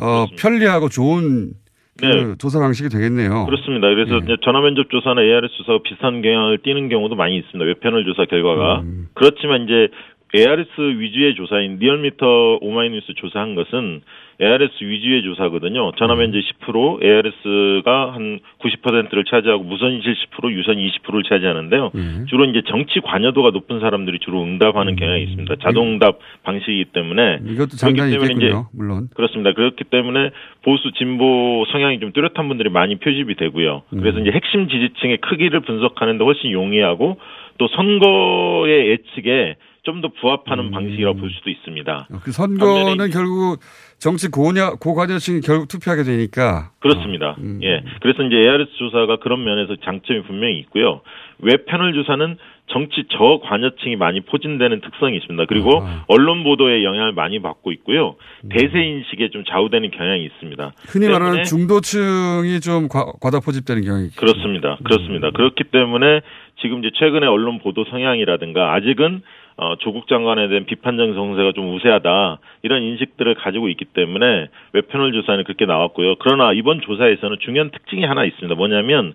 어, 0.00 0.26
편리하고 0.38 0.88
좋은 0.88 1.50
그 1.98 2.06
네. 2.06 2.34
조사 2.38 2.60
방식이 2.60 2.90
되겠네요. 2.90 3.46
그렇습니다. 3.46 3.88
그래서 3.88 4.18
이제 4.18 4.36
전화 4.44 4.60
면접 4.60 4.88
조사나 4.88 5.20
ARS 5.20 5.48
조사가 5.56 5.80
비슷한 5.82 6.22
경향을 6.22 6.58
띠는 6.62 6.90
경우도 6.90 7.16
많이 7.16 7.36
있습니다. 7.38 7.64
웹패널 7.64 8.04
조사 8.04 8.24
결과가. 8.26 8.82
음. 8.82 9.08
그렇지만 9.14 9.64
이제 9.64 9.88
ARS 10.36 10.68
위주의 11.00 11.34
조사인 11.34 11.78
리얼미터 11.80 12.58
오마이뉴스 12.60 13.14
조사한 13.16 13.56
것은 13.56 14.02
ARS 14.40 14.70
위주의 14.80 15.22
조사거든요. 15.22 15.92
전화 15.98 16.14
음. 16.14 16.18
면접 16.20 16.38
10%, 16.38 17.02
ARS가 17.02 18.14
한 18.14 18.38
90%를 18.60 19.24
차지하고 19.24 19.64
무선이 19.64 20.14
80%, 20.14 20.52
유선 20.52 20.76
20%를 20.76 21.24
차지하는데요. 21.24 21.90
음. 21.96 22.26
주로 22.28 22.44
이제 22.44 22.62
정치 22.68 23.00
관여도가 23.00 23.50
높은 23.50 23.80
사람들이 23.80 24.20
주로 24.20 24.42
응답하는 24.42 24.94
경향이 24.94 25.24
있습니다. 25.24 25.56
자동응답 25.62 26.20
방식이기 26.44 26.92
때문에 26.92 27.40
이것도 27.42 27.54
그렇기 27.54 27.76
장단이 27.76 28.12
때문에 28.12 28.26
이제 28.26 28.44
있겠군요. 28.44 28.68
물론. 28.72 29.08
그렇습니다. 29.14 29.52
그렇기 29.52 29.84
때문에 29.84 30.30
보수 30.62 30.92
진보 30.92 31.64
성향이 31.72 31.98
좀 31.98 32.12
뚜렷한 32.12 32.46
분들이 32.46 32.68
많이 32.68 32.96
표집이 32.96 33.34
되고요. 33.34 33.82
그래서 33.90 34.20
이제 34.20 34.30
핵심 34.30 34.68
지지층의 34.68 35.18
크기를 35.18 35.60
분석하는데 35.60 36.22
훨씬 36.24 36.52
용이하고 36.52 37.18
또 37.58 37.66
선거의 37.68 38.90
예측에 38.90 39.56
좀 39.88 40.02
더 40.02 40.08
부합하는 40.20 40.70
방식이라고 40.70 41.18
볼 41.18 41.30
수도 41.30 41.48
있습니다. 41.48 42.08
그 42.22 42.30
선거는 42.30 43.10
결국 43.10 43.58
정치 43.98 44.28
고냐, 44.28 44.74
고관여층이 44.80 45.40
결국 45.40 45.68
투표하게 45.68 46.04
되니까. 46.04 46.70
그렇습니다. 46.78 47.36
예. 47.62 47.82
그래서 48.00 48.22
이제 48.22 48.36
ARS 48.36 48.70
조사가 48.78 49.16
그런 49.16 49.44
면에서 49.44 49.74
장점이 49.84 50.22
분명히 50.22 50.58
있고요. 50.60 51.00
웹 51.40 51.66
패널 51.66 51.92
조사는 51.94 52.36
정치 52.70 53.04
저관여층이 53.10 53.96
많이 53.96 54.20
포진되는 54.20 54.80
특성이 54.82 55.16
있습니다. 55.16 55.46
그리고 55.46 55.82
언론 56.06 56.44
보도에 56.44 56.84
영향을 56.84 57.12
많이 57.12 57.40
받고 57.40 57.72
있고요. 57.72 58.16
대세 58.50 58.78
인식에 58.78 59.30
좀 59.30 59.44
좌우되는 59.44 59.90
경향이 59.90 60.24
있습니다. 60.24 60.72
흔히 60.86 61.08
말하는 61.08 61.44
중도층이 61.44 62.60
좀 62.60 62.88
과, 62.88 63.06
과다 63.20 63.40
표집되는 63.40 63.82
경향이 63.82 64.10
그렇습니다. 64.10 64.76
그렇습니다. 64.84 65.30
그렇기 65.30 65.64
때문에 65.72 66.20
지금 66.60 66.80
이제 66.80 66.90
최근에 66.94 67.26
언론 67.26 67.58
보도 67.58 67.84
성향이라든가 67.90 68.74
아직은 68.74 69.22
어, 69.60 69.74
조국 69.80 70.06
장관에 70.06 70.46
대한 70.48 70.64
비판적 70.66 71.14
정세가 71.14 71.52
좀 71.52 71.74
우세하다 71.74 72.38
이런 72.62 72.80
인식들을 72.82 73.34
가지고 73.34 73.68
있기 73.68 73.86
때문에 73.86 74.46
웹패널 74.72 75.12
조사는 75.12 75.42
그렇게 75.42 75.66
나왔고요. 75.66 76.14
그러나 76.20 76.52
이번 76.52 76.80
조사에서는 76.80 77.38
중요한 77.40 77.70
특징이 77.70 78.04
하나 78.04 78.24
있습니다. 78.24 78.54
뭐냐면 78.54 79.12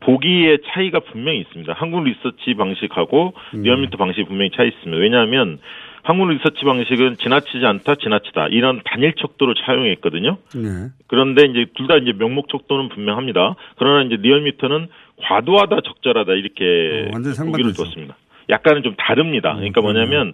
보기의 0.00 0.58
차이가 0.66 1.00
분명히 1.00 1.40
있습니다. 1.40 1.72
한국 1.72 2.04
리서치 2.04 2.54
방식하고 2.54 3.32
리얼미터 3.64 3.96
방식이 3.96 4.24
분명히 4.28 4.50
차이 4.54 4.68
있습니다. 4.68 4.96
왜냐하면 5.00 5.58
한국 6.02 6.28
리서치 6.28 6.64
방식은 6.64 7.16
지나치지 7.16 7.64
않다, 7.64 7.94
지나치다 7.96 8.48
이런 8.48 8.82
단일 8.84 9.14
척도를 9.14 9.54
차용했거든요. 9.56 10.36
네. 10.54 10.68
그런데 11.06 11.46
이제 11.46 11.66
둘 11.76 11.86
다 11.88 11.96
이제 11.96 12.12
명목 12.12 12.48
척도는 12.50 12.90
분명합니다. 12.90 13.56
그러나 13.76 14.02
이제 14.04 14.16
리얼미터는 14.20 14.88
과도하다, 15.22 15.80
적절하다 15.80 16.32
이렇게 16.34 17.08
완전 17.12 17.32
보기를 17.46 17.72
뒀습니다. 17.72 18.16
약간은 18.50 18.82
좀 18.82 18.94
다릅니다. 18.96 19.54
그러니까 19.54 19.80
뭐냐면 19.80 20.32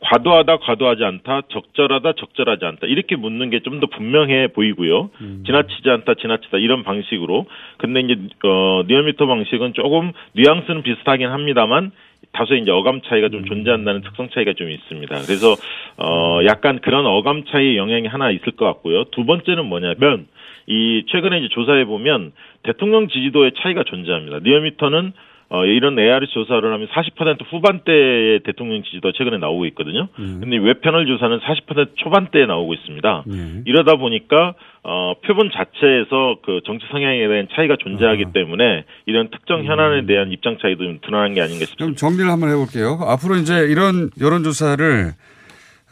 과도하다, 0.00 0.58
과도하지 0.58 1.02
않다, 1.04 1.42
적절하다, 1.48 2.12
적절하지 2.12 2.64
않다 2.66 2.86
이렇게 2.88 3.16
묻는 3.16 3.48
게 3.48 3.60
좀 3.60 3.80
더 3.80 3.86
분명해 3.86 4.48
보이고요. 4.48 5.10
지나치지 5.46 5.88
않다, 5.88 6.14
지나치다 6.14 6.58
이런 6.58 6.82
방식으로. 6.82 7.46
근데 7.78 8.00
이제 8.00 8.16
어 8.44 8.82
리얼미터 8.86 9.26
방식은 9.26 9.72
조금 9.72 10.12
뉘앙스는 10.34 10.82
비슷하긴 10.82 11.28
합니다만 11.28 11.92
다소 12.32 12.54
이제 12.56 12.70
어감 12.70 13.00
차이가 13.02 13.28
좀 13.30 13.44
존재한다는 13.46 14.02
특성 14.02 14.28
차이가 14.28 14.52
좀 14.52 14.68
있습니다. 14.68 15.14
그래서 15.22 15.54
어 15.96 16.40
약간 16.44 16.80
그런 16.80 17.06
어감 17.06 17.44
차이의 17.44 17.76
영향이 17.78 18.06
하나 18.08 18.30
있을 18.30 18.52
것 18.56 18.66
같고요. 18.66 19.04
두 19.04 19.24
번째는 19.24 19.64
뭐냐면 19.64 20.26
이 20.66 21.04
최근에 21.08 21.38
이제 21.38 21.48
조사해 21.50 21.84
보면 21.86 22.32
대통령 22.62 23.08
지지도의 23.08 23.52
차이가 23.62 23.84
존재합니다. 23.84 24.40
리얼미터는 24.42 25.12
어, 25.54 25.64
이런 25.64 25.96
ARS 25.96 26.32
조사를 26.32 26.64
하면 26.64 26.88
40% 26.88 27.38
후반대의 27.48 28.40
대통령 28.44 28.82
지지도가 28.82 29.12
최근에 29.16 29.38
나오고 29.38 29.66
있거든요. 29.66 30.08
근데 30.16 30.56
웹 30.56 30.80
패널 30.80 31.06
조사는 31.06 31.38
40% 31.38 31.90
초반대에 31.94 32.46
나오고 32.46 32.74
있습니다. 32.74 33.24
이러다 33.64 33.94
보니까 33.94 34.54
어, 34.82 35.14
표본 35.24 35.50
자체에서 35.52 36.38
그 36.44 36.60
정치 36.66 36.84
성향에 36.90 37.28
대한 37.28 37.46
차이가 37.54 37.76
존재하기 37.78 38.32
때문에 38.34 38.84
이런 39.06 39.30
특정 39.30 39.64
현안에 39.64 40.06
대한 40.06 40.32
입장 40.32 40.58
차이도 40.60 40.82
좀 40.82 40.98
드러난 41.06 41.34
게 41.34 41.40
아닌가 41.40 41.64
싶습니다. 41.66 41.84
좀 41.84 41.94
정리를 41.94 42.28
한번 42.28 42.50
해볼게요. 42.50 42.98
앞으로 43.00 43.36
이제 43.36 43.66
이런 43.70 44.10
여론조사를 44.20 45.12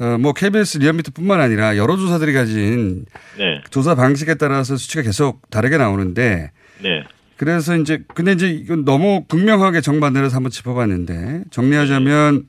어, 0.01 0.18
뭐 0.18 0.33
KBS 0.33 0.79
리얼미터뿐만 0.79 1.40
아니라 1.40 1.77
여러 1.77 1.96
조사들이 1.96 2.33
가진 2.33 3.05
네. 3.38 3.61
조사 3.70 3.94
방식에 3.94 4.35
따라서 4.35 4.75
수치가 4.77 5.03
계속 5.03 5.48
다르게 5.51 5.77
나오는데 5.77 6.51
네. 6.83 7.05
그래서 7.42 7.76
이제 7.76 8.05
근데 8.14 8.31
이제 8.35 8.48
이건 8.48 8.85
너무 8.85 9.24
분명하게 9.26 9.81
정반대로서 9.81 10.37
한번 10.37 10.52
짚어봤는데 10.52 11.42
정리하자면 11.50 12.46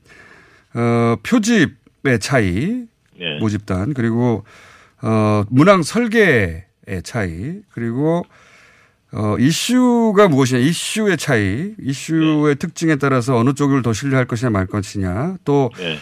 어, 0.74 1.16
표집의 1.24 2.20
차이, 2.20 2.84
네. 3.18 3.38
모집단 3.40 3.92
그리고 3.92 4.44
어, 5.02 5.42
문항 5.48 5.82
설계의 5.82 6.62
차이 7.02 7.56
그리고 7.72 8.24
어, 9.10 9.34
이슈가 9.36 10.28
무엇이냐 10.28 10.60
이슈의 10.60 11.16
차이 11.16 11.74
이슈의 11.80 12.54
특징에 12.60 12.94
따라서 12.94 13.36
어느 13.36 13.52
쪽을 13.52 13.82
더 13.82 13.92
신뢰할 13.92 14.26
것이냐 14.26 14.50
말 14.50 14.68
것이냐 14.68 15.38
또 15.44 15.72
네. 15.76 15.98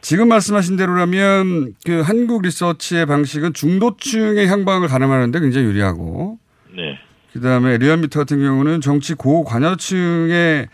지금 0.00 0.28
말씀하신 0.28 0.76
대로라면 0.76 1.74
그 1.84 2.02
한국 2.02 2.42
리서치의 2.42 3.06
방식은 3.06 3.52
중도층의 3.52 4.46
향방을 4.46 4.86
가늠하는데 4.86 5.40
굉장히 5.40 5.66
유리하고 5.66 6.38
네. 6.72 7.00
그다음에 7.36 7.78
리얼미터 7.78 8.20
같은 8.20 8.40
경우는 8.40 8.80
정치 8.80 9.14
고관여층의 9.14 10.66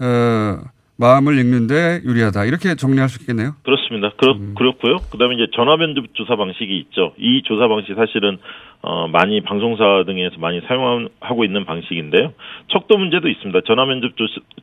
어, 0.00 0.58
마음을 0.96 1.38
읽는데 1.38 2.00
유리하다 2.04 2.44
이렇게 2.44 2.74
정리할 2.74 3.08
수 3.08 3.20
있겠네요. 3.22 3.54
그렇습니다. 3.64 4.12
그렇, 4.16 4.36
그렇고요. 4.54 4.98
그다음에 5.10 5.34
이제 5.34 5.46
전화 5.54 5.76
면접 5.76 6.04
조사 6.14 6.36
방식이 6.36 6.78
있죠. 6.78 7.14
이 7.18 7.42
조사 7.44 7.66
방식 7.66 7.94
사실은 7.94 8.38
어, 8.84 9.06
많이 9.06 9.40
방송사 9.42 10.02
등에서 10.06 10.36
많이 10.38 10.60
사용하고 10.62 11.44
있는 11.44 11.64
방식인데요. 11.64 12.32
척도 12.72 12.98
문제도 12.98 13.28
있습니다. 13.28 13.60
전화 13.64 13.84
면접 13.86 14.10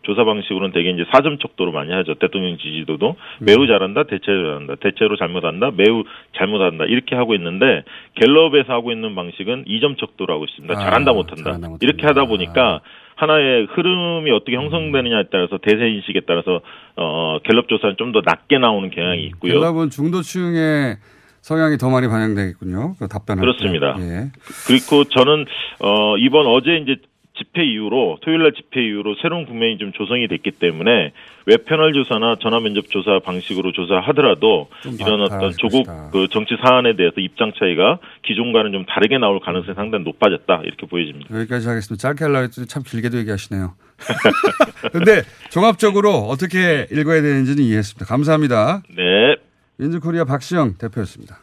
조사, 0.04 0.26
방식으로는 0.26 0.74
대개 0.74 0.90
이제 0.90 1.04
4점 1.04 1.40
척도로 1.42 1.72
많이 1.72 1.94
하죠. 1.94 2.16
대통령 2.16 2.58
지지도도 2.58 3.16
매우 3.40 3.66
잘한다, 3.66 4.04
대체로 4.04 4.44
잘한다, 4.44 4.76
대체로 4.82 5.16
잘못한다, 5.16 5.72
매우 5.74 6.04
잘못한다 6.38 6.84
이렇게 6.86 7.16
하고 7.16 7.34
있는데 7.36 7.84
갤럽에서 8.16 8.74
하고 8.74 8.92
있는 8.92 9.16
방식은 9.16 9.64
2점 9.66 9.98
척도로 9.98 10.34
하고 10.34 10.44
있습니다. 10.46 10.74
아, 10.74 10.78
잘한다, 10.78 11.14
못한다. 11.14 11.58
이렇게 11.82 12.06
하다 12.06 12.26
보니까 12.26 12.82
하나의 13.16 13.68
흐름이 13.72 14.32
어떻게 14.32 14.56
형성되느냐에 14.58 15.26
따라서 15.32 15.58
대세 15.62 15.90
인식에 15.90 16.22
따라서 16.26 16.62
어 16.98 17.40
갤럽 17.44 17.68
조사는 17.70 17.96
좀 17.98 18.12
더 18.12 18.22
낮게 18.26 18.58
나오는 18.58 18.90
경향이 18.90 19.24
있고요. 19.28 19.54
갤럽은 19.54 19.90
중도층의 19.92 20.96
성향이 21.42 21.78
더 21.78 21.90
많이 21.90 22.08
반영되겠군요. 22.08 22.96
그 23.00 23.08
답변을 23.08 23.42
그렇습니다. 23.42 23.96
예. 24.00 24.32
그리고 24.68 25.04
저는 25.06 25.46
어 25.80 26.18
이번 26.18 26.48
어제 26.48 26.78
이제 26.78 26.98
집회 27.40 27.64
이후로 27.64 28.18
토요일 28.22 28.44
날 28.44 28.52
집회 28.54 28.86
이후로 28.86 29.16
새로운 29.22 29.46
국면이 29.46 29.78
좀 29.78 29.94
조성이 29.94 30.28
됐기 30.28 30.52
때문에 30.52 31.14
웹 31.46 31.66
패널 31.66 31.94
조사나 31.94 32.36
전화 32.42 32.60
면접 32.60 32.90
조사 32.90 33.20
방식으로 33.20 33.72
조사하더라도 33.72 34.68
이런 35.00 35.22
어떤 35.22 35.52
조국 35.54 35.88
그 36.12 36.28
정치 36.32 36.58
사안에 36.62 36.98
대해서 36.98 37.16
입장 37.22 37.54
차이가 37.58 38.00
기존과는 38.26 38.74
좀 38.74 38.86
다르게 38.86 39.18
나올 39.18 39.40
가능성이 39.40 39.74
상당히 39.76 40.04
높아졌다 40.04 40.62
이렇게 40.66 40.86
보여집니다. 40.86 41.34
여기까지 41.34 41.68
하겠습니다. 41.70 42.02
짧게 42.02 42.26
하려고 42.26 42.44
했더니 42.44 42.68
참 42.68 42.84
길게도 42.84 43.18
얘기하시네요. 43.20 43.74
근데 44.92 45.22
종합적으로 45.50 46.12
어떻게 46.28 46.88
읽어야 46.92 47.22
되는지는 47.22 47.64
이해했습니다. 47.64 48.06
감사합니다. 48.06 48.84
네. 48.96 49.38
인즈코리아 49.80 50.26
박시영 50.26 50.76
대표였습니다. 50.78 51.40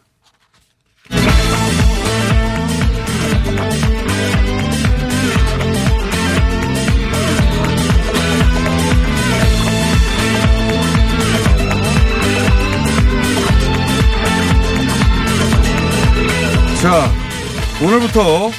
자, 16.82 17.10
오늘부터 17.82 18.50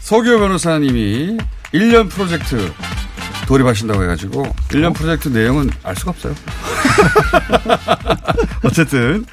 서기호 0.00 0.38
변호사님이 0.38 1.36
1년 1.72 2.10
프로젝트 2.10 2.72
돌입하신다고 3.52 4.02
해가지고 4.04 4.44
1년 4.68 4.94
프로젝트 4.94 5.28
내용은 5.28 5.68
알 5.82 5.94
수가 5.94 6.12
없어요. 6.12 6.34
어쨌든 8.64 9.26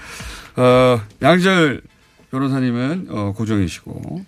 어, 0.57 1.01
양절 1.21 1.81
변호사님은 2.29 3.07
어, 3.09 3.33
고정이시고 3.37 4.25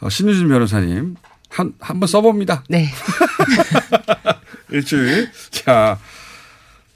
어, 0.00 0.08
신유진 0.08 0.48
변호사님 0.48 1.16
한 1.50 1.74
한번 1.78 2.06
써봅니다. 2.06 2.64
네. 2.70 2.88
일주일. 4.72 5.30
자, 5.50 5.98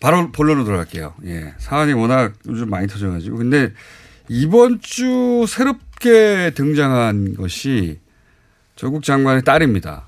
바로 0.01 0.33
본론으로 0.33 0.65
들어갈게요. 0.65 1.15
예. 1.27 1.53
사안이 1.59 1.93
워낙 1.93 2.33
요즘 2.49 2.71
많이 2.71 2.87
터져가지고. 2.87 3.37
근데 3.37 3.75
이번 4.31 4.81
주 4.81 5.45
새롭게 5.47 6.53
등장한 6.55 7.35
것이 7.35 8.01
조국 8.75 9.05
장관의 9.05 9.45
딸입니다. 9.45 10.06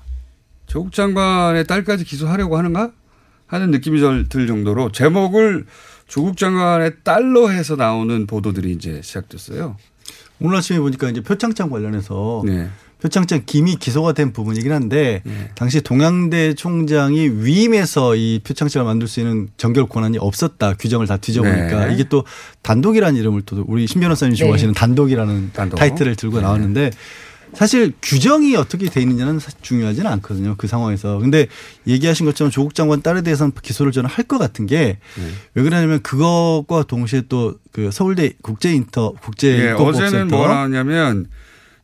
조국 0.69 0.93
장관의 0.93 1.65
딸까지 1.65 2.05
기소하려고 2.05 2.57
하는가? 2.57 2.91
하는 3.47 3.71
느낌이 3.71 3.99
들 4.29 4.47
정도로 4.47 4.91
제목을 4.91 5.65
조국 6.07 6.37
장관의 6.37 6.97
딸로 7.03 7.51
해서 7.51 7.75
나오는 7.75 8.27
보도들이 8.27 8.71
이제 8.71 9.01
시작됐어요. 9.03 9.75
오늘 10.39 10.57
아침에 10.57 10.79
보니까 10.79 11.09
이제 11.09 11.21
표창장 11.21 11.69
관련해서 11.69 12.43
네. 12.45 12.69
표창장 13.01 13.43
김이 13.45 13.77
기소가 13.77 14.13
된 14.13 14.31
부분이긴 14.33 14.71
한데 14.71 15.23
당시 15.55 15.81
동양대 15.81 16.53
총장이 16.53 17.29
위임해서 17.29 18.15
이 18.15 18.39
표창장을 18.43 18.85
만들 18.85 19.07
수 19.07 19.19
있는 19.21 19.47
정결 19.57 19.87
권한이 19.87 20.17
없었다 20.19 20.73
규정을 20.73 21.07
다 21.07 21.17
뒤져보니까 21.17 21.87
네. 21.87 21.93
이게 21.93 22.03
또 22.03 22.25
단독이라는 22.61 23.19
이름을 23.19 23.43
또 23.43 23.63
우리 23.67 23.87
신 23.87 24.01
변호사님 24.01 24.35
네. 24.35 24.37
좋아하시는 24.37 24.73
단독이라는 24.73 25.51
단독. 25.53 25.77
타이틀을 25.77 26.15
들고 26.15 26.37
네. 26.37 26.43
나왔는데 26.43 26.91
사실 27.53 27.93
규정이 28.01 28.55
어떻게 28.55 28.89
돼 28.89 29.01
있느냐는 29.01 29.39
사- 29.39 29.51
중요하지는 29.61 30.09
않거든요. 30.11 30.55
그 30.57 30.67
상황에서. 30.67 31.17
근데 31.19 31.47
얘기하신 31.87 32.25
것처럼 32.25 32.51
조국 32.51 32.75
장관 32.75 33.01
딸에 33.01 33.21
대해서는 33.21 33.51
기소를 33.61 33.91
저는 33.91 34.09
할 34.09 34.25
것 34.29 34.37
같은 34.37 34.65
게왜 34.67 34.97
네. 35.55 35.63
그러냐면 35.63 36.01
그것과 36.01 36.83
동시에 36.83 37.21
또 37.29 37.55
그 37.71 37.91
서울대 37.91 38.33
국제 38.41 38.73
인터 38.73 39.13
국제 39.21 39.47
예, 39.57 39.69
인터법센터 39.71 40.05
어제는 40.07 40.27
뭐라 40.27 40.63
하냐면 40.63 41.27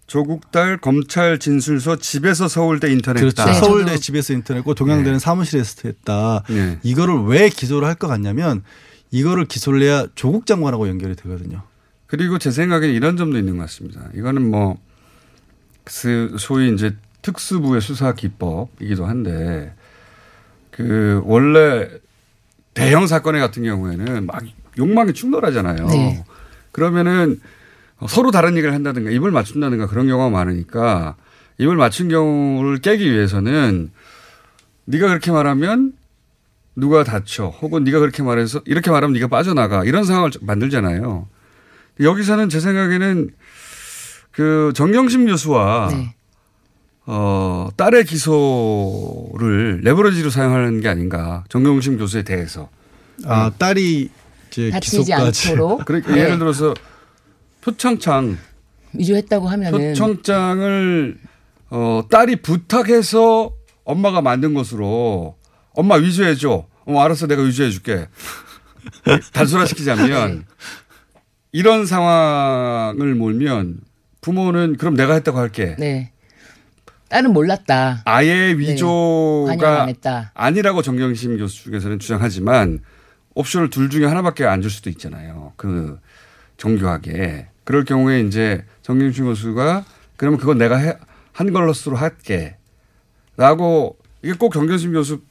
조국 0.07 0.51
딸 0.51 0.77
검찰 0.77 1.39
진술서 1.39 1.97
집에서 1.97 2.47
서울대 2.47 2.91
인터넷 2.91 3.19
그렇죠. 3.21 3.51
서울대 3.53 3.97
집에서 3.97 4.33
인터넷고 4.33 4.73
동양대는 4.75 5.19
사무실에서 5.19 5.87
했다. 5.87 6.43
네. 6.49 6.79
이거를 6.83 7.23
왜 7.25 7.49
기소를 7.49 7.87
할 7.87 7.95
것 7.95 8.07
같냐면 8.07 8.61
이거를 9.11 9.45
기소를 9.45 9.81
해야 9.83 10.05
조국 10.15 10.45
장관하고 10.45 10.87
연결이 10.89 11.15
되거든요. 11.15 11.61
그리고 12.07 12.37
제 12.37 12.51
생각엔 12.51 12.91
이런 12.91 13.15
점도 13.17 13.37
있는 13.39 13.57
것 13.57 13.63
같습니다. 13.63 14.01
이거는 14.15 14.49
뭐, 14.51 14.77
그 15.85 16.35
소위 16.37 16.73
이제 16.73 16.95
특수부의 17.21 17.81
수사 17.81 18.13
기법이기도 18.13 19.05
한데, 19.05 19.73
그, 20.71 21.21
원래 21.23 21.89
대형 22.73 23.07
사건의 23.07 23.39
같은 23.39 23.63
경우에는 23.63 24.25
막 24.25 24.43
욕망이 24.77 25.13
충돌하잖아요. 25.13 25.87
네. 25.87 26.25
그러면은 26.73 27.39
서로 28.07 28.31
다른 28.31 28.57
얘기를 28.57 28.73
한다든가 28.73 29.09
입을 29.09 29.31
맞춘다든가 29.31 29.87
그런 29.87 30.07
경우가 30.07 30.29
많으니까 30.29 31.15
입을 31.57 31.77
맞춘 31.77 32.09
경우를 32.09 32.79
깨기 32.79 33.09
위해서는 33.09 33.91
네가 34.83 35.07
그렇게 35.07 35.31
말하면 35.31 35.93
누가 36.75 37.05
다쳐 37.05 37.47
혹은 37.47 37.85
네가 37.85 37.99
그렇게 37.99 38.21
말해서 38.21 38.61
이렇게 38.65 38.91
말하면 38.91 39.13
네가 39.13 39.27
빠져나가 39.27 39.85
이런 39.85 40.03
상황을 40.03 40.31
만들잖아요. 40.41 41.27
여기서는 42.01 42.49
제 42.49 42.59
생각에는 42.59 43.29
그 44.35 44.71
정경심 44.75 45.27
교수와 45.27 45.89
어 47.07 47.69
딸의 47.77 48.05
기소를 48.05 49.81
레버리지로 49.83 50.29
사용하는 50.29 50.81
게 50.81 50.89
아닌가 50.89 51.43
정경심 51.49 51.97
교수에 51.97 52.23
대해서 52.23 52.69
아 53.25 53.51
딸이 53.57 54.09
이제 54.49 54.69
다치지 54.71 54.97
기소까지. 54.97 55.49
않도록. 55.51 55.85
그러니까 55.85 56.13
네. 56.13 56.21
예를 56.21 56.39
들어서 56.39 56.73
표창장 57.61 58.37
위조했다고 58.93 59.47
하면은 59.47 59.79
표창장을 59.93 61.17
어 61.69 62.01
딸이 62.09 62.37
부탁해서 62.37 63.53
엄마가 63.83 64.21
만든 64.21 64.53
것으로 64.53 65.35
엄마 65.73 65.95
위조해 65.95 66.35
줘. 66.35 66.65
어 66.85 66.99
알았어 66.99 67.27
내가 67.27 67.41
위조해 67.43 67.69
줄게. 67.69 68.07
단순화시키자면 69.33 70.45
이런 71.51 71.85
상황을 71.85 73.15
몰면 73.15 73.79
부모는 74.29 74.77
그럼 74.77 74.95
내가 74.95 75.13
했다고 75.13 75.37
할게. 75.37 75.75
네. 75.77 76.11
딸은 77.09 77.31
몰랐다. 77.31 78.01
아예 78.05 78.33
네. 78.33 78.57
위조가 78.57 79.83
안 79.83 79.89
했다. 79.89 80.31
아니라고 80.33 80.81
정경심 80.81 81.37
교수 81.37 81.65
측에서는 81.65 81.99
주장하지만 81.99 82.79
옵션을 83.35 83.69
둘 83.69 83.91
중에 83.91 84.05
하나밖에 84.05 84.43
안 84.45 84.63
줄 84.63 84.71
수도 84.71 84.89
있잖아요. 84.89 85.53
그 85.57 85.99
정교하게. 86.57 87.49
그럴 87.65 87.85
경우에 87.85 88.21
이제 88.21 88.65
정경심 88.81 89.25
교수가 89.25 89.85
그러면 90.17 90.39
그건 90.39 90.57
내가 90.57 90.77
해, 90.77 90.95
한 91.31 91.53
걸로스로 91.53 91.95
할게. 91.95 92.57
라고 93.37 93.95
이게 94.23 94.33
꼭 94.33 94.53
정경심 94.53 94.93
교수 94.93 95.21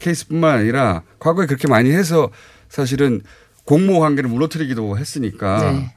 케이스뿐만 0.00 0.58
아니라 0.58 1.02
과거에 1.20 1.46
그렇게 1.46 1.68
많이 1.68 1.92
해서 1.92 2.30
사실은 2.68 3.20
공모 3.64 4.00
관계를 4.00 4.28
무너뜨리기도 4.28 4.98
했으니까. 4.98 5.70
네. 5.70 5.94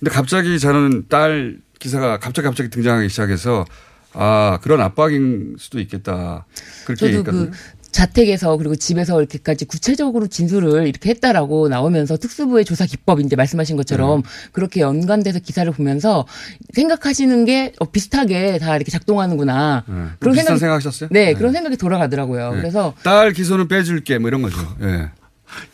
근데 0.00 0.10
갑자기 0.10 0.58
저는 0.58 1.06
딸 1.08 1.58
기사가 1.84 2.18
갑자기 2.18 2.46
갑자기 2.46 2.70
등장하기 2.70 3.10
시작해서 3.10 3.66
아 4.14 4.58
그런 4.62 4.80
압박인 4.80 5.56
수도 5.58 5.78
있겠다 5.80 6.46
그렇게 6.86 7.00
저도 7.00 7.08
얘기했거든요. 7.08 7.50
그 7.50 7.56
자택에서 7.92 8.56
그리고 8.56 8.74
집에서 8.74 9.20
이렇게까지 9.20 9.66
구체적으로 9.66 10.26
진술을 10.26 10.88
이렇게 10.88 11.10
했다라고 11.10 11.68
나오면서 11.68 12.16
특수부의 12.16 12.64
조사 12.64 12.86
기법 12.86 13.20
이제 13.20 13.36
말씀하신 13.36 13.76
것처럼 13.76 14.22
네. 14.22 14.28
그렇게 14.52 14.80
연관돼서 14.80 15.40
기사를 15.40 15.70
보면서 15.72 16.26
생각하시는 16.72 17.44
게 17.44 17.72
어, 17.78 17.90
비슷하게 17.90 18.58
다 18.58 18.74
이렇게 18.74 18.90
작동하는구나. 18.90 19.84
네. 19.86 20.32
비슷한 20.32 20.56
생각하셨어요? 20.56 21.10
네, 21.12 21.26
네. 21.26 21.34
그런 21.34 21.52
생각이 21.52 21.76
돌아가더라고요. 21.76 22.54
네. 22.54 22.60
그래서 22.62 22.94
딸 23.04 23.32
기소는 23.32 23.68
빼줄게 23.68 24.18
뭐 24.18 24.28
이런 24.28 24.40
거죠. 24.40 24.56
예. 24.80 25.10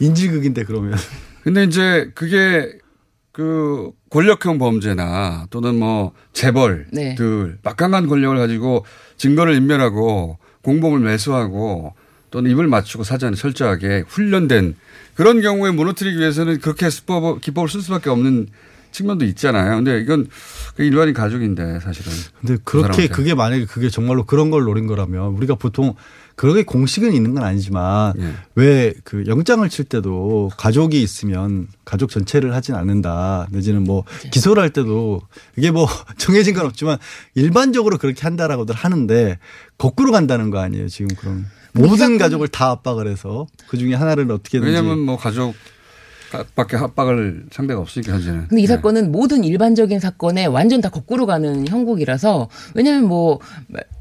인질극인데 0.01 0.65
그러면. 0.65 0.99
근데 1.43 1.65
이제 1.65 2.11
그게 2.15 2.81
그 3.33 3.91
권력형 4.11 4.59
범죄나 4.59 5.47
또는 5.51 5.79
뭐 5.79 6.13
재벌들 6.33 6.87
네. 6.93 7.17
막강한 7.63 8.07
권력을 8.09 8.37
가지고 8.37 8.85
증거를 9.17 9.55
인멸하고 9.55 10.39
공범을 10.63 11.01
매수하고 11.01 11.95
또는 12.31 12.51
입을 12.51 12.67
맞추고 12.67 13.05
사전에 13.05 13.37
철저하게 13.37 14.05
훈련된 14.07 14.77
그런 15.15 15.41
경우에 15.41 15.71
무너뜨리기 15.71 16.19
위해서는 16.19 16.61
그렇게 16.61 16.91
수법 16.91 17.41
기법을 17.41 17.69
쓸 17.69 17.83
수밖에 17.83 18.11
없는 18.11 18.49
측면도 18.93 19.25
있잖아요. 19.27 19.77
근데 19.77 20.01
이건 20.01 20.27
그 20.75 20.83
일반인 20.83 21.15
가족인데 21.15 21.81
사실은. 21.81 22.13
근데 22.41 22.57
그 22.65 22.79
그렇게 22.79 23.03
사람한테. 23.03 23.09
그게 23.09 23.35
만약에 23.35 23.65
그게 23.67 23.89
정말로 23.89 24.25
그런 24.25 24.51
걸 24.51 24.65
노린 24.65 24.87
거라면 24.87 25.33
우리가 25.35 25.55
보통 25.55 25.95
그렇게 26.41 26.63
공식은 26.63 27.13
있는 27.13 27.35
건 27.35 27.45
아니지만 27.45 28.15
예. 28.19 28.33
왜그 28.55 29.25
영장을 29.27 29.69
칠 29.69 29.85
때도 29.85 30.51
가족이 30.57 31.03
있으면 31.03 31.69
가족 31.85 32.09
전체를 32.09 32.55
하진 32.55 32.75
않는다. 32.77 33.47
내지는 33.51 33.85
뭐 33.85 34.05
기소를 34.31 34.63
할 34.63 34.71
때도 34.71 35.21
이게 35.59 35.71
뭐 35.71 35.87
정해진 36.17 36.55
건 36.55 36.65
없지만 36.65 36.97
일반적으로 37.35 37.99
그렇게 37.99 38.23
한다라고들 38.23 38.75
하는데 38.75 39.39
거꾸로 39.77 40.13
간다는 40.13 40.49
거 40.49 40.61
아니에요 40.61 40.89
지금 40.89 41.15
그럼. 41.15 41.45
모든 41.75 42.17
가족을 42.17 42.49
다 42.49 42.71
압박을 42.71 43.07
해서 43.07 43.47
그 43.69 43.77
중에 43.77 43.93
하나를 43.93 44.33
어떻게든지 44.33 44.65
왜냐하면 44.65 45.01
뭐 45.01 45.19
가족 45.19 45.55
밖에 46.55 46.77
합박을 46.77 47.47
상대가 47.51 47.81
없으니까 47.81 48.13
현재는. 48.15 48.49
근데 48.49 48.63
이 48.63 48.67
네. 48.67 48.75
사건은 48.75 49.13
모든 49.13 49.45
일반적인 49.45 50.01
사건에 50.01 50.47
완전 50.47 50.81
다 50.81 50.89
거꾸로 50.89 51.27
가는 51.27 51.67
형국이라서 51.67 52.49
왜냐면 52.75 53.05
뭐 53.05 53.41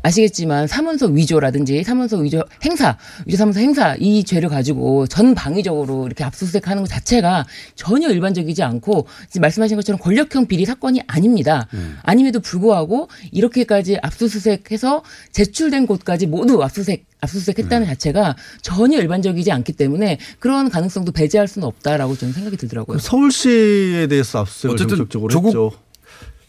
아시겠지만 0.04 0.68
사문서 0.68 1.08
위조라든지 1.08 1.84
사문서 1.84 2.18
위조 2.18 2.44
행사 2.64 2.98
위조 3.26 3.38
사문서 3.38 3.60
행사 3.60 3.96
이 4.00 4.24
죄를 4.24 4.50
가지고 4.50 5.08
전방위적으로 5.08 6.06
이렇게 6.06 6.24
압수수색하는 6.24 6.84
것 6.84 6.88
자체가 6.90 7.46
전혀 7.76 8.10
일반적이지 8.10 8.64
않고 8.64 9.08
지금 9.30 9.42
말씀하신 9.42 9.76
것처럼 9.78 10.00
권력형 10.00 10.48
비리 10.48 10.66
사건이 10.66 11.02
아닙니다. 11.08 11.68
아님에도 12.04 12.40
불구하고 12.40 13.10
이렇게까지 13.32 13.98
압수수색해서 14.02 15.04
제출된 15.32 15.88
곳까지 15.88 16.28
모두 16.28 16.64
압수수색 16.64 17.09
압수수색했다는 17.22 17.86
자체가 17.88 18.36
전혀 18.62 19.00
일반적이지 19.00 19.52
않기 19.52 19.74
때문에 19.74 20.20
그런 20.40 20.70
가능성도 20.70 21.12
배제할 21.12 21.48
수는 21.48 21.68
없다라고 21.68 22.16
저는 22.16 22.34
생각이 22.34 22.58
들더라고요. 22.58 22.98
그 22.98 23.04
서울시에 23.04 24.08
대해서 24.08 24.40
압수수색을 24.40 24.74
어쨌든 24.76 24.98
정적으로 24.98 25.30
조국 25.32 25.48
했죠. 25.50 25.72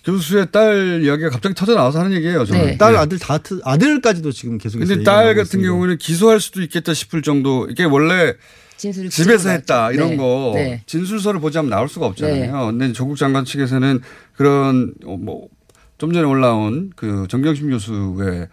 교수의 0.04 0.50
딸 0.50 1.02
이야기가 1.04 1.28
갑자기 1.30 1.54
터져 1.54 1.74
나와서 1.74 1.98
하는 2.00 2.12
얘기예요. 2.16 2.44
저는. 2.46 2.64
네. 2.66 2.78
딸 2.78 2.96
아들 2.96 3.18
다 3.18 3.36
트- 3.38 3.60
아들까지도 3.64 4.32
지금 4.32 4.56
계속해서 4.58 4.88
근데 4.88 5.04
딸 5.04 5.34
같은. 5.34 5.60
경우는 5.62 5.98
기소할 5.98 6.40
수도 6.40 6.62
있겠다 6.62 6.94
싶을 6.94 7.20
정도 7.20 7.66
이게 7.68 7.84
원래 7.84 8.32
집에서 8.78 9.50
했다. 9.50 9.92
이런 9.92 10.10
네. 10.10 10.16
거 10.16 10.52
네. 10.54 10.82
진술서를 10.86 11.38
보지 11.40 11.58
않으면 11.58 11.70
나올 11.70 11.86
수가 11.88 12.06
없잖아요. 12.06 12.66
근데 12.66 12.92
조국 12.94 13.16
장관 13.18 13.44
측에서는 13.44 14.00
그런 14.32 14.94
어, 15.04 15.18
뭐좀 15.18 16.14
전에 16.14 16.22
올라온 16.22 16.90
그 16.96 17.26
정경심 17.28 17.68
교수의 17.68 18.48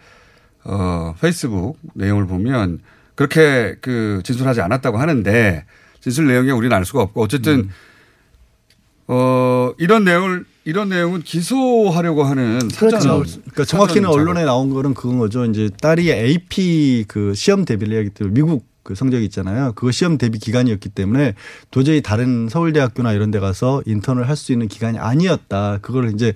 어 0.70 1.14
페이스북 1.20 1.78
내용을 1.94 2.26
보면 2.26 2.80
그렇게 3.14 3.76
그 3.80 4.20
진술하지 4.22 4.60
않았다고 4.60 4.98
하는데 4.98 5.64
진술 6.00 6.26
내용이 6.28 6.50
우리는 6.50 6.76
알 6.76 6.84
수가 6.84 7.02
없고 7.02 7.22
어쨌든 7.22 7.70
어 9.06 9.72
이런 9.78 10.04
내용을 10.04 10.44
이런 10.64 10.90
내용은 10.90 11.22
기소하려고 11.22 12.24
하는 12.24 12.60
사전 12.70 13.00
그렇죠. 13.00 13.24
그러니까 13.40 13.64
정확히는 13.64 14.08
사전 14.08 14.20
언론에 14.20 14.44
나온 14.44 14.68
거는 14.68 14.92
그건 14.92 15.18
거죠. 15.18 15.46
이제 15.46 15.70
딸이 15.80 16.12
AP 16.12 17.06
그 17.08 17.32
시험 17.34 17.64
대비를 17.64 17.94
해야기 17.94 18.10
때문에 18.10 18.34
미국 18.34 18.66
그 18.82 18.94
성적이 18.94 19.24
있잖아요. 19.26 19.72
그거 19.74 19.90
시험 19.90 20.18
대비 20.18 20.38
기간이었기 20.38 20.90
때문에 20.90 21.34
도저히 21.70 22.02
다른 22.02 22.48
서울대학교나 22.50 23.12
이런 23.14 23.30
데 23.30 23.38
가서 23.40 23.82
인턴을 23.86 24.28
할 24.28 24.36
수 24.36 24.52
있는 24.52 24.68
기간이 24.68 24.98
아니었다. 24.98 25.78
그걸 25.80 26.12
이제 26.12 26.34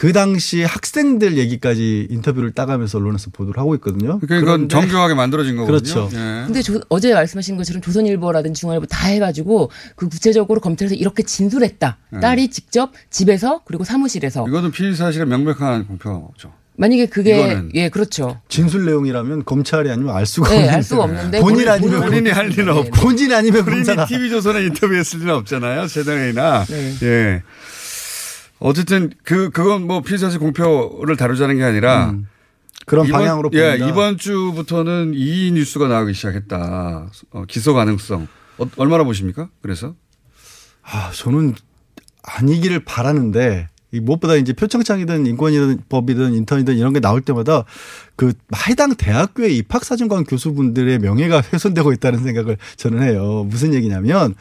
그 0.00 0.14
당시 0.14 0.62
학생들 0.62 1.36
얘기까지 1.36 2.06
인터뷰를 2.08 2.52
따가면서 2.52 2.96
언론에서 2.96 3.28
보도를 3.34 3.60
하고 3.60 3.74
있거든요. 3.74 4.18
그러니까 4.18 4.36
이건 4.38 4.70
정교하게 4.70 5.12
만들어진 5.12 5.56
거거든요. 5.56 6.08
그렇죠. 6.08 6.08
예. 6.16 6.44
근데 6.46 6.62
조- 6.62 6.80
어제 6.88 7.12
말씀하신 7.12 7.58
것처럼 7.58 7.82
조선일보라든지 7.82 8.58
중앙일보 8.62 8.86
다 8.86 9.08
해가지고 9.08 9.70
그 9.96 10.08
구체적으로 10.08 10.58
검찰에서 10.60 10.94
이렇게 10.94 11.22
진술했다. 11.22 11.98
네. 12.12 12.20
딸이 12.20 12.48
직접 12.48 12.92
집에서 13.10 13.60
그리고 13.66 13.84
사무실에서 13.84 14.48
이거는 14.48 14.70
피의 14.70 14.94
사실의 14.94 15.26
명백한 15.26 15.86
공표죠. 15.88 16.50
만약에 16.76 17.04
그게 17.04 17.36
이거는. 17.36 17.72
예 17.74 17.90
그렇죠. 17.90 18.40
진술 18.48 18.86
내용이라면 18.86 19.44
검찰이 19.44 19.90
아니면 19.90 20.16
알 20.16 20.24
수가 20.24 20.48
네, 20.48 20.56
없는 20.60 20.74
알 20.76 20.82
수가 20.82 21.02
없는데 21.04 21.40
본인 21.40 21.56
본인- 21.56 21.68
아니면 21.68 22.00
본인이 22.00 22.30
할 22.30 22.48
리는 22.48 22.68
없고 22.70 22.90
본인 22.92 23.34
아니면 23.34 23.64
본인이 23.66 23.84
검사가 23.84 24.06
TV조선에 24.06 24.64
인터뷰했을 24.64 25.18
리는 25.20 25.34
없잖아요. 25.34 25.88
세상에나. 25.88 26.64
네. 26.64 26.94
예. 27.02 27.42
어쨌든 28.60 29.10
그 29.24 29.50
그건 29.50 29.86
뭐 29.86 30.02
피의사실 30.02 30.38
공표를 30.38 31.16
다루자는 31.16 31.56
게 31.56 31.64
아니라 31.64 32.10
음. 32.10 32.28
그런 32.86 33.08
방향으로 33.08 33.50
예, 33.54 33.70
보인다. 33.76 33.88
이번 33.88 34.18
주부터는 34.18 35.12
이 35.14 35.50
뉴스가 35.52 35.88
나오기 35.88 36.14
시작했다. 36.14 37.10
어, 37.30 37.44
기소 37.46 37.74
가능성 37.74 38.28
어, 38.58 38.70
얼마나 38.76 39.04
보십니까? 39.04 39.48
그래서 39.62 39.94
아, 40.82 41.10
저는 41.12 41.54
아니기를 42.22 42.84
바라는데 42.84 43.68
이 43.68 43.79
무엇보다 43.92 44.36
이제 44.36 44.52
표창장이든 44.52 45.26
인권이든 45.26 45.82
법이든 45.88 46.34
인턴이든 46.34 46.76
이런 46.76 46.92
게 46.92 47.00
나올 47.00 47.20
때마다 47.20 47.64
그 48.14 48.32
해당 48.68 48.94
대학교의 48.94 49.56
입학사정관 49.56 50.24
교수분들의 50.24 50.98
명예가 50.98 51.42
훼손되고 51.52 51.92
있다는 51.94 52.22
생각을 52.22 52.58
저는 52.76 53.02
해요. 53.02 53.46
무슨 53.48 53.74
얘기냐면 53.74 54.34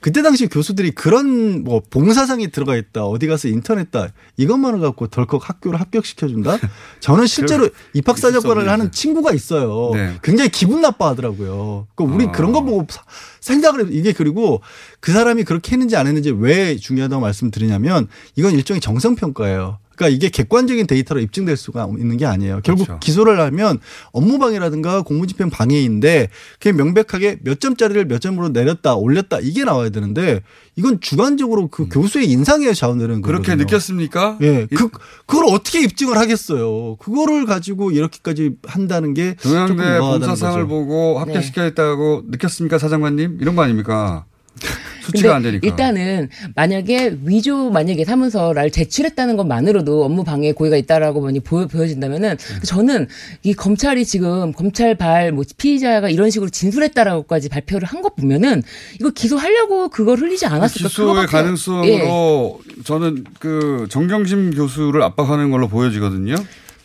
그때 0.00 0.22
당시 0.22 0.48
교수들이 0.48 0.92
그런 0.92 1.62
뭐 1.62 1.82
봉사상이 1.88 2.50
들어가 2.50 2.74
있다 2.74 3.04
어디 3.04 3.26
가서 3.26 3.48
인턴했다 3.48 4.08
이것만을 4.38 4.80
갖고 4.80 5.06
덜컥 5.06 5.46
학교를 5.48 5.78
합격시켜준다 5.78 6.58
저는 7.00 7.26
실제로 7.26 7.68
입학사정관을 7.92 8.68
하는 8.70 8.90
친구가 8.90 9.32
있어요 9.32 9.90
네. 9.92 10.14
굉장히 10.22 10.48
기분 10.50 10.80
나빠하더라고요 10.80 11.86
그러니까 11.94 12.16
우리 12.16 12.26
아. 12.26 12.32
그런 12.32 12.52
거 12.52 12.62
보고 12.62 12.86
사- 12.88 13.02
생각을 13.40 13.80
해요 13.80 13.88
이게 13.90 14.12
그리고 14.12 14.60
그 15.00 15.12
사람이 15.12 15.44
그렇게 15.44 15.72
했는지 15.72 15.96
안 15.96 16.06
했는지 16.06 16.30
왜 16.30 16.76
중요하다고 16.76 17.20
말씀드리냐면 17.20 18.08
이건 18.36 18.52
일종의 18.52 18.80
정성평가예요 18.80 19.78
그러니까 20.00 20.08
이게 20.08 20.30
객관적인 20.30 20.86
데이터로 20.86 21.20
입증될 21.20 21.58
수가 21.58 21.86
있는 21.98 22.16
게 22.16 22.24
아니에요. 22.24 22.60
결국 22.64 22.86
그렇죠. 22.86 23.00
기소를 23.00 23.38
하면 23.38 23.78
업무방해라든가 24.12 25.02
공무집행 25.02 25.50
방해인데 25.50 26.30
그게 26.54 26.72
명백하게 26.72 27.40
몇 27.42 27.60
점짜리를 27.60 28.06
몇 28.06 28.20
점으로 28.20 28.48
내렸다 28.48 28.94
올렸다 28.94 29.40
이게 29.40 29.64
나와야 29.64 29.90
되는데 29.90 30.40
이건 30.76 31.00
주관적으로 31.00 31.68
그 31.68 31.86
교수의 31.90 32.30
인상에 32.30 32.72
좌우되는 32.72 33.16
음. 33.16 33.22
그렇게 33.22 33.48
거거든요. 33.48 33.64
느꼈습니까? 33.64 34.38
예, 34.40 34.66
그 34.74 34.88
그걸 35.26 35.44
어떻게 35.50 35.82
입증을 35.82 36.16
하겠어요? 36.16 36.96
그거를 36.96 37.44
가지고 37.44 37.90
이렇게까지 37.90 38.52
한다는 38.64 39.12
게 39.12 39.34
동양대 39.42 39.98
봉사상을 39.98 40.62
거죠. 40.62 40.68
보고 40.68 41.18
합격시켜야겠다고 41.18 42.22
느꼈습니까, 42.28 42.78
사장관님? 42.78 43.38
이런 43.40 43.54
거 43.54 43.62
아닙니까? 43.62 44.24
수치가 45.02 45.36
안 45.36 45.42
되니까. 45.42 45.66
일단은 45.66 46.28
만약에 46.54 47.18
위조 47.24 47.70
만약에 47.70 48.04
사문서를 48.04 48.70
제출했다는 48.70 49.36
것만으로도 49.36 50.04
업무 50.04 50.22
방해 50.24 50.52
고의가 50.52 50.76
있다라고 50.76 51.20
많이 51.22 51.40
보여, 51.40 51.66
보여진다면은 51.66 52.36
네. 52.36 52.60
저는 52.66 53.08
이 53.42 53.54
검찰이 53.54 54.04
지금 54.04 54.52
검찰 54.52 54.94
발 54.96 55.32
뭐 55.32 55.44
피의자가 55.56 56.10
이런 56.10 56.30
식으로 56.30 56.50
진술했다라고까지 56.50 57.48
발표를 57.48 57.86
한 57.88 58.02
것 58.02 58.14
보면은 58.16 58.62
이거 59.00 59.10
기소하려고 59.10 59.88
그걸 59.88 60.18
흘리지 60.18 60.46
않았을까? 60.46 60.88
기소의 60.88 61.26
그거밖에- 61.26 61.30
가능성으로 61.30 62.60
저는 62.84 63.24
그 63.38 63.86
정경심 63.90 64.52
교수를 64.52 65.02
압박하는 65.02 65.50
걸로 65.50 65.68
보여지거든요. 65.68 66.34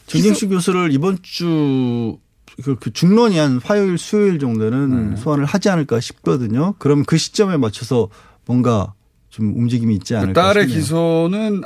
정경식 0.08 0.50
교수를 0.50 0.92
이번 0.94 1.18
주 1.24 2.18
그, 2.64 2.76
그 2.80 2.94
중론이 2.94 3.38
한 3.38 3.60
화요일 3.64 3.98
수요일 3.98 4.40
정도는 4.40 5.12
네. 5.12 5.16
소환을 5.18 5.46
하지 5.46 5.70
않을까 5.70 6.00
싶거든요. 6.00 6.76
그럼 6.80 7.04
그 7.04 7.18
시점에 7.18 7.58
맞춰서 7.58 8.10
뭔가 8.46 8.94
좀 9.30 9.54
움직임이 9.58 9.94
있지 9.96 10.16
않을까 10.16 10.30
그 10.42 10.48
딸의 10.48 10.64
싶네요. 10.64 10.80
기소는 10.82 11.64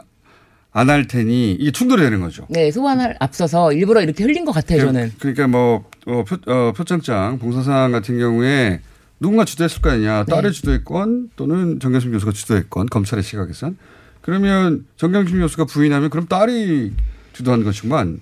안 0.72 0.90
할 0.90 1.08
테니 1.08 1.54
이게 1.54 1.72
충돌이 1.72 2.02
되는 2.02 2.20
거죠. 2.20 2.46
네, 2.50 2.72
소환을 2.72 3.16
앞서서 3.20 3.74
일부러 3.74 4.02
이렇게 4.02 4.24
흘린 4.24 4.46
것 4.46 4.52
같아요, 4.52 4.82
저는. 4.82 5.14
그러니까 5.20 5.48
뭐 5.48 5.86
어, 6.06 6.24
표, 6.24 6.38
어, 6.52 6.74
표창장 6.76 7.40
봉사상 7.40 7.92
같은 7.92 8.18
경우에 8.20 8.82
누군가 9.20 9.46
주도했을 9.46 9.82
거 9.82 9.90
아니냐. 9.90 10.26
네. 10.26 10.32
딸의 10.32 10.54
주도했건 10.54 11.32
또는 11.36 11.80
정경심 11.80 12.12
교수가 12.12 12.32
주도했건 12.32 12.88
검찰의 12.88 13.24
시각에선 13.24 13.78
그러면 14.22 14.86
정경심 14.98 15.40
교수가 15.40 15.66
부인하면 15.66 16.10
그럼 16.10 16.28
딸이 16.28 16.94
주도한 17.34 17.64
것이구만. 17.64 18.20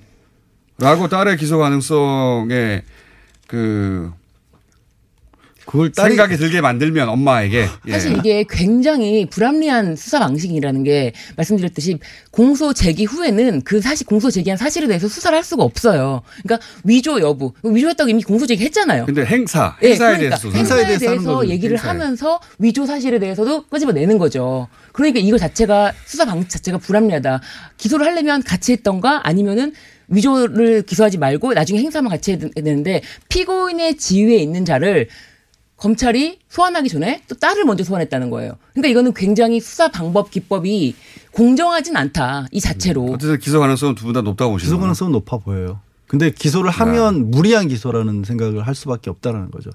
라고 0.80 1.08
딸의 1.08 1.38
기소 1.38 1.58
가능성에 1.58 2.84
그 3.48 4.12
그걸 5.66 5.92
딸이 5.92 6.16
생각이 6.16 6.38
들게 6.38 6.62
만들면 6.62 7.10
엄마에게 7.10 7.68
예. 7.88 7.92
사실 7.92 8.18
이게 8.18 8.46
굉장히 8.50 9.26
불합리한 9.26 9.98
수사 9.98 10.18
방식이라는 10.20 10.84
게 10.84 11.12
말씀드렸듯이 11.36 12.00
공소 12.32 12.72
제기 12.74 13.04
후에는 13.04 13.64
그 13.64 13.82
사실 13.82 14.08
공소 14.08 14.32
제기한 14.32 14.58
사실에 14.58 14.88
대해서 14.88 15.10
수사를 15.10 15.36
할 15.36 15.44
수가 15.44 15.64
없어요. 15.64 16.22
그러니까 16.44 16.66
위조 16.86 17.20
여부 17.20 17.52
위조했다고 17.64 18.10
이미 18.10 18.24
공소 18.24 18.46
제기했잖아요. 18.46 19.08
근데 19.08 19.26
행사 19.26 19.76
예, 19.84 19.90
행사에 19.90 20.16
그러니까 20.16 20.38
대해서 20.38 20.58
행사에 20.58 20.86
대해서 20.86 21.06
대해서 21.06 21.48
얘기를 21.50 21.78
행사에. 21.78 21.90
하면서 21.90 22.40
위조 22.60 22.86
사실에 22.86 23.20
대해서도 23.20 23.66
끄집어내는 23.68 24.18
거죠. 24.20 24.70
그러니까 24.94 25.20
이거 25.20 25.38
자체가 25.38 25.92
수사 26.06 26.24
방식 26.24 26.50
자체가 26.50 26.78
불합리하다. 26.78 27.42
기소를 27.76 28.06
하려면 28.06 28.42
같이 28.42 28.72
했던가 28.72 29.28
아니면은 29.28 29.74
위조를 30.10 30.84
기소하지 30.84 31.18
말고 31.18 31.54
나중에 31.54 31.80
행사만 31.80 32.10
같이 32.10 32.32
해야 32.32 32.40
되는데 32.56 33.02
피고인의 33.30 33.98
지위에 33.98 34.38
있는 34.38 34.66
자를 34.66 35.08
검찰이 35.76 36.40
소환하기 36.50 36.90
전에 36.90 37.22
또 37.28 37.36
딸을 37.36 37.66
먼저 37.66 37.84
소환했다는 37.84 38.30
거예요. 38.32 38.54
그러니까 38.74 38.88
이거는 38.90 39.14
굉장히 39.14 39.60
수사 39.60 39.90
방법 39.90 40.32
기법이 40.32 40.96
공정하진 41.32 41.96
않다 41.96 42.48
이 42.52 42.60
자체로. 42.60 43.06
어쨌든 43.12 43.38
기소 43.38 43.60
가능성은 43.60 43.94
두 43.96 44.06
분 44.06 44.14
다 44.14 44.22
높다고 44.22 44.54
보시는 44.54 44.72
기소. 44.74 44.80
가능성은 44.80 45.12
높아 45.12 45.38
보여요. 45.38 45.80
근데 46.08 46.32
기소를 46.32 46.72
하면 46.72 47.30
무리한 47.30 47.68
기소라는 47.68 48.24
생각을 48.24 48.66
할 48.66 48.74
수밖에 48.74 49.10
없다는 49.12 49.52
거죠. 49.52 49.70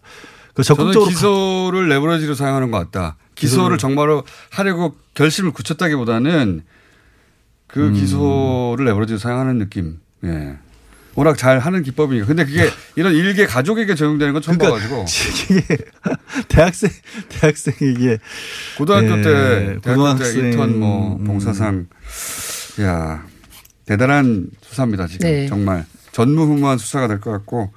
그 0.55 0.63
저는 0.65 0.93
적극적으로 0.93 1.09
기소를 1.11 1.89
레버리지로 1.91 2.35
사용하는 2.35 2.71
것 2.71 2.79
같다. 2.79 3.17
기소를 3.37 3.77
기소를- 3.77 3.81
정말로 3.81 4.25
하려고 4.51 4.97
결심을 5.15 5.53
굳혔다기보다는 5.53 6.63
그 7.69 7.89
음. 7.89 7.95
기소를 7.95 8.87
레버리지로 8.87 9.19
사용하는 9.19 9.59
느낌. 9.59 10.01
예. 10.25 10.57
워낙 11.15 11.37
잘 11.37 11.59
하는 11.59 11.83
기법이니까. 11.83 12.27
근데 12.27 12.45
그게 12.47 12.71
이런 12.97 13.13
일개 13.15 13.45
가족에게 13.47 13.95
적용되는 13.95 14.33
건 14.33 14.41
처음 14.43 14.57
그러니까 14.57 14.81
봐가지고. 14.89 15.05
이게 15.55 15.77
대학생 16.49 16.91
대학생에게 17.29 18.19
고등학교 18.79 19.19
예, 19.19 19.23
때, 19.23 19.79
대학교 19.83 20.19
때 20.19 20.39
인턴 20.39 20.79
뭐 20.79 21.17
음. 21.17 21.25
봉사상. 21.25 21.87
야 22.81 23.27
대단한 23.85 24.47
수사입니다 24.63 25.07
지금 25.07 25.27
네. 25.29 25.47
정말 25.47 25.85
전무후무한 26.13 26.79
수사가 26.79 27.09
될 27.09 27.21
것 27.21 27.31
같고. 27.31 27.73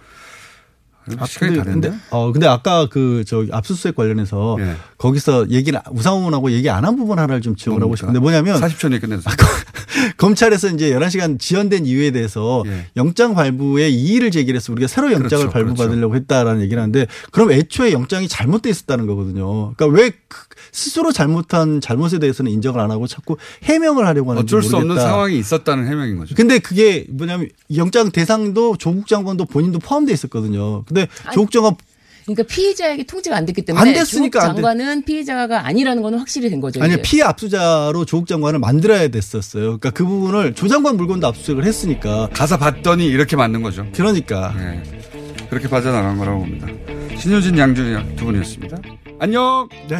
아, 1.20 1.26
시간이 1.26 1.56
근데, 1.56 1.58
다 1.60 1.64
됐네. 1.66 1.88
근데, 1.89 2.03
어, 2.10 2.32
근데 2.32 2.47
아까 2.47 2.88
그, 2.89 3.24
저, 3.28 3.45
압수수색 3.51 3.95
관련해서 3.95 4.58
예. 4.60 4.76
거기서 4.97 5.49
얘기를, 5.51 5.80
우상훈하고 5.91 6.51
얘기 6.51 6.70
안 6.70 6.84
한 6.86 6.95
부분 6.95 7.20
하나를 7.20 7.41
좀 7.41 7.56
지원을 7.56 7.84
하고? 7.84 7.95
싶은데 7.95 8.20
뭐냐면 8.20 8.60
40초 8.62 8.89
내에 8.89 8.99
끝내주세요. 8.99 9.34
검찰에서 10.18 10.70
이제 10.70 10.91
11시간 10.91 11.39
지연된 11.39 11.86
이유에 11.86 12.12
대해서 12.12 12.64
예. 12.68 12.88
영장 12.95 13.34
발부에 13.34 13.89
이의를 13.89 14.32
제기해서 14.32 14.72
우리가 14.74 14.88
새로 14.88 15.12
영장을 15.12 15.47
그렇죠, 15.47 15.49
발부받으려고 15.51 16.16
했다라는 16.16 16.62
얘기를 16.62 16.82
하는데 16.82 17.08
그럼 17.32 17.51
애초에 17.51 17.91
영장이 17.91 18.28
잘못돼 18.28 18.70
있었다는 18.70 19.08
거거든요. 19.08 19.74
그러니까 19.76 19.88
왜 19.88 20.12
그- 20.28 20.45
스스로 20.72 21.11
잘못한 21.11 21.82
잘못에 21.82 22.20
대해서는 22.20 22.51
인정을 22.51 22.80
안 22.80 22.91
하고 22.91 23.07
자꾸 23.07 23.38
해명을 23.63 24.05
하려고 24.05 24.32
하는지 24.32 24.45
어쩔 24.45 24.61
수 24.63 24.76
없는 24.76 24.89
모르겠다. 24.89 25.09
상황이 25.09 25.38
있었다는 25.38 25.88
해명인 25.88 26.18
거죠. 26.18 26.36
근데 26.36 26.59
그게 26.59 27.05
뭐냐면 27.09 27.49
영장 27.76 28.11
대상도 28.11 28.78
조국 28.78 29.07
장관도 29.07 29.45
본인도 29.45 29.80
포함돼 29.80 30.13
있었거든요. 30.13 30.84
근데 30.84 31.07
조국 31.34 31.51
장관 31.51 31.76
그러니까 32.26 32.43
피의자에게 32.43 33.03
통지가 33.03 33.38
안 33.38 33.45
됐기 33.45 33.61
때문에 33.61 33.88
안 33.88 33.93
됐으니까 33.93 34.39
조국 34.39 34.49
안 34.49 34.55
돼. 34.55 34.61
장관은 34.61 35.05
피의자가 35.05 35.68
아니라는 35.68 36.01
거는 36.01 36.18
확실히 36.18 36.49
된 36.49 36.59
거죠. 36.59 36.82
아니. 36.82 36.99
피해 37.01 37.22
압수자로 37.24 38.05
조국 38.05 38.28
장관을 38.28 38.57
만들어야 38.59 39.07
됐었어요. 39.09 39.63
그러니까 39.63 39.91
그 39.91 40.05
부분을 40.05 40.55
조 40.55 40.68
장관 40.68 40.97
물건도 40.97 41.28
압수수색을 41.28 41.63
했으니까 41.66 42.30
가서 42.34 42.57
봤더니 42.57 43.05
이렇게 43.05 43.36
맞는 43.36 43.61
거죠. 43.61 43.86
그러니까 43.93 44.53
네. 44.57 44.82
그렇게 45.51 45.70
빠져나간 45.70 46.18
거라고 46.18 46.39
봅니다. 46.39 46.68
신효진 47.16 47.59
양준이 47.59 48.16
두 48.16 48.26
분이었습니다. 48.26 48.78
안녕. 49.20 49.70
네. 49.88 49.99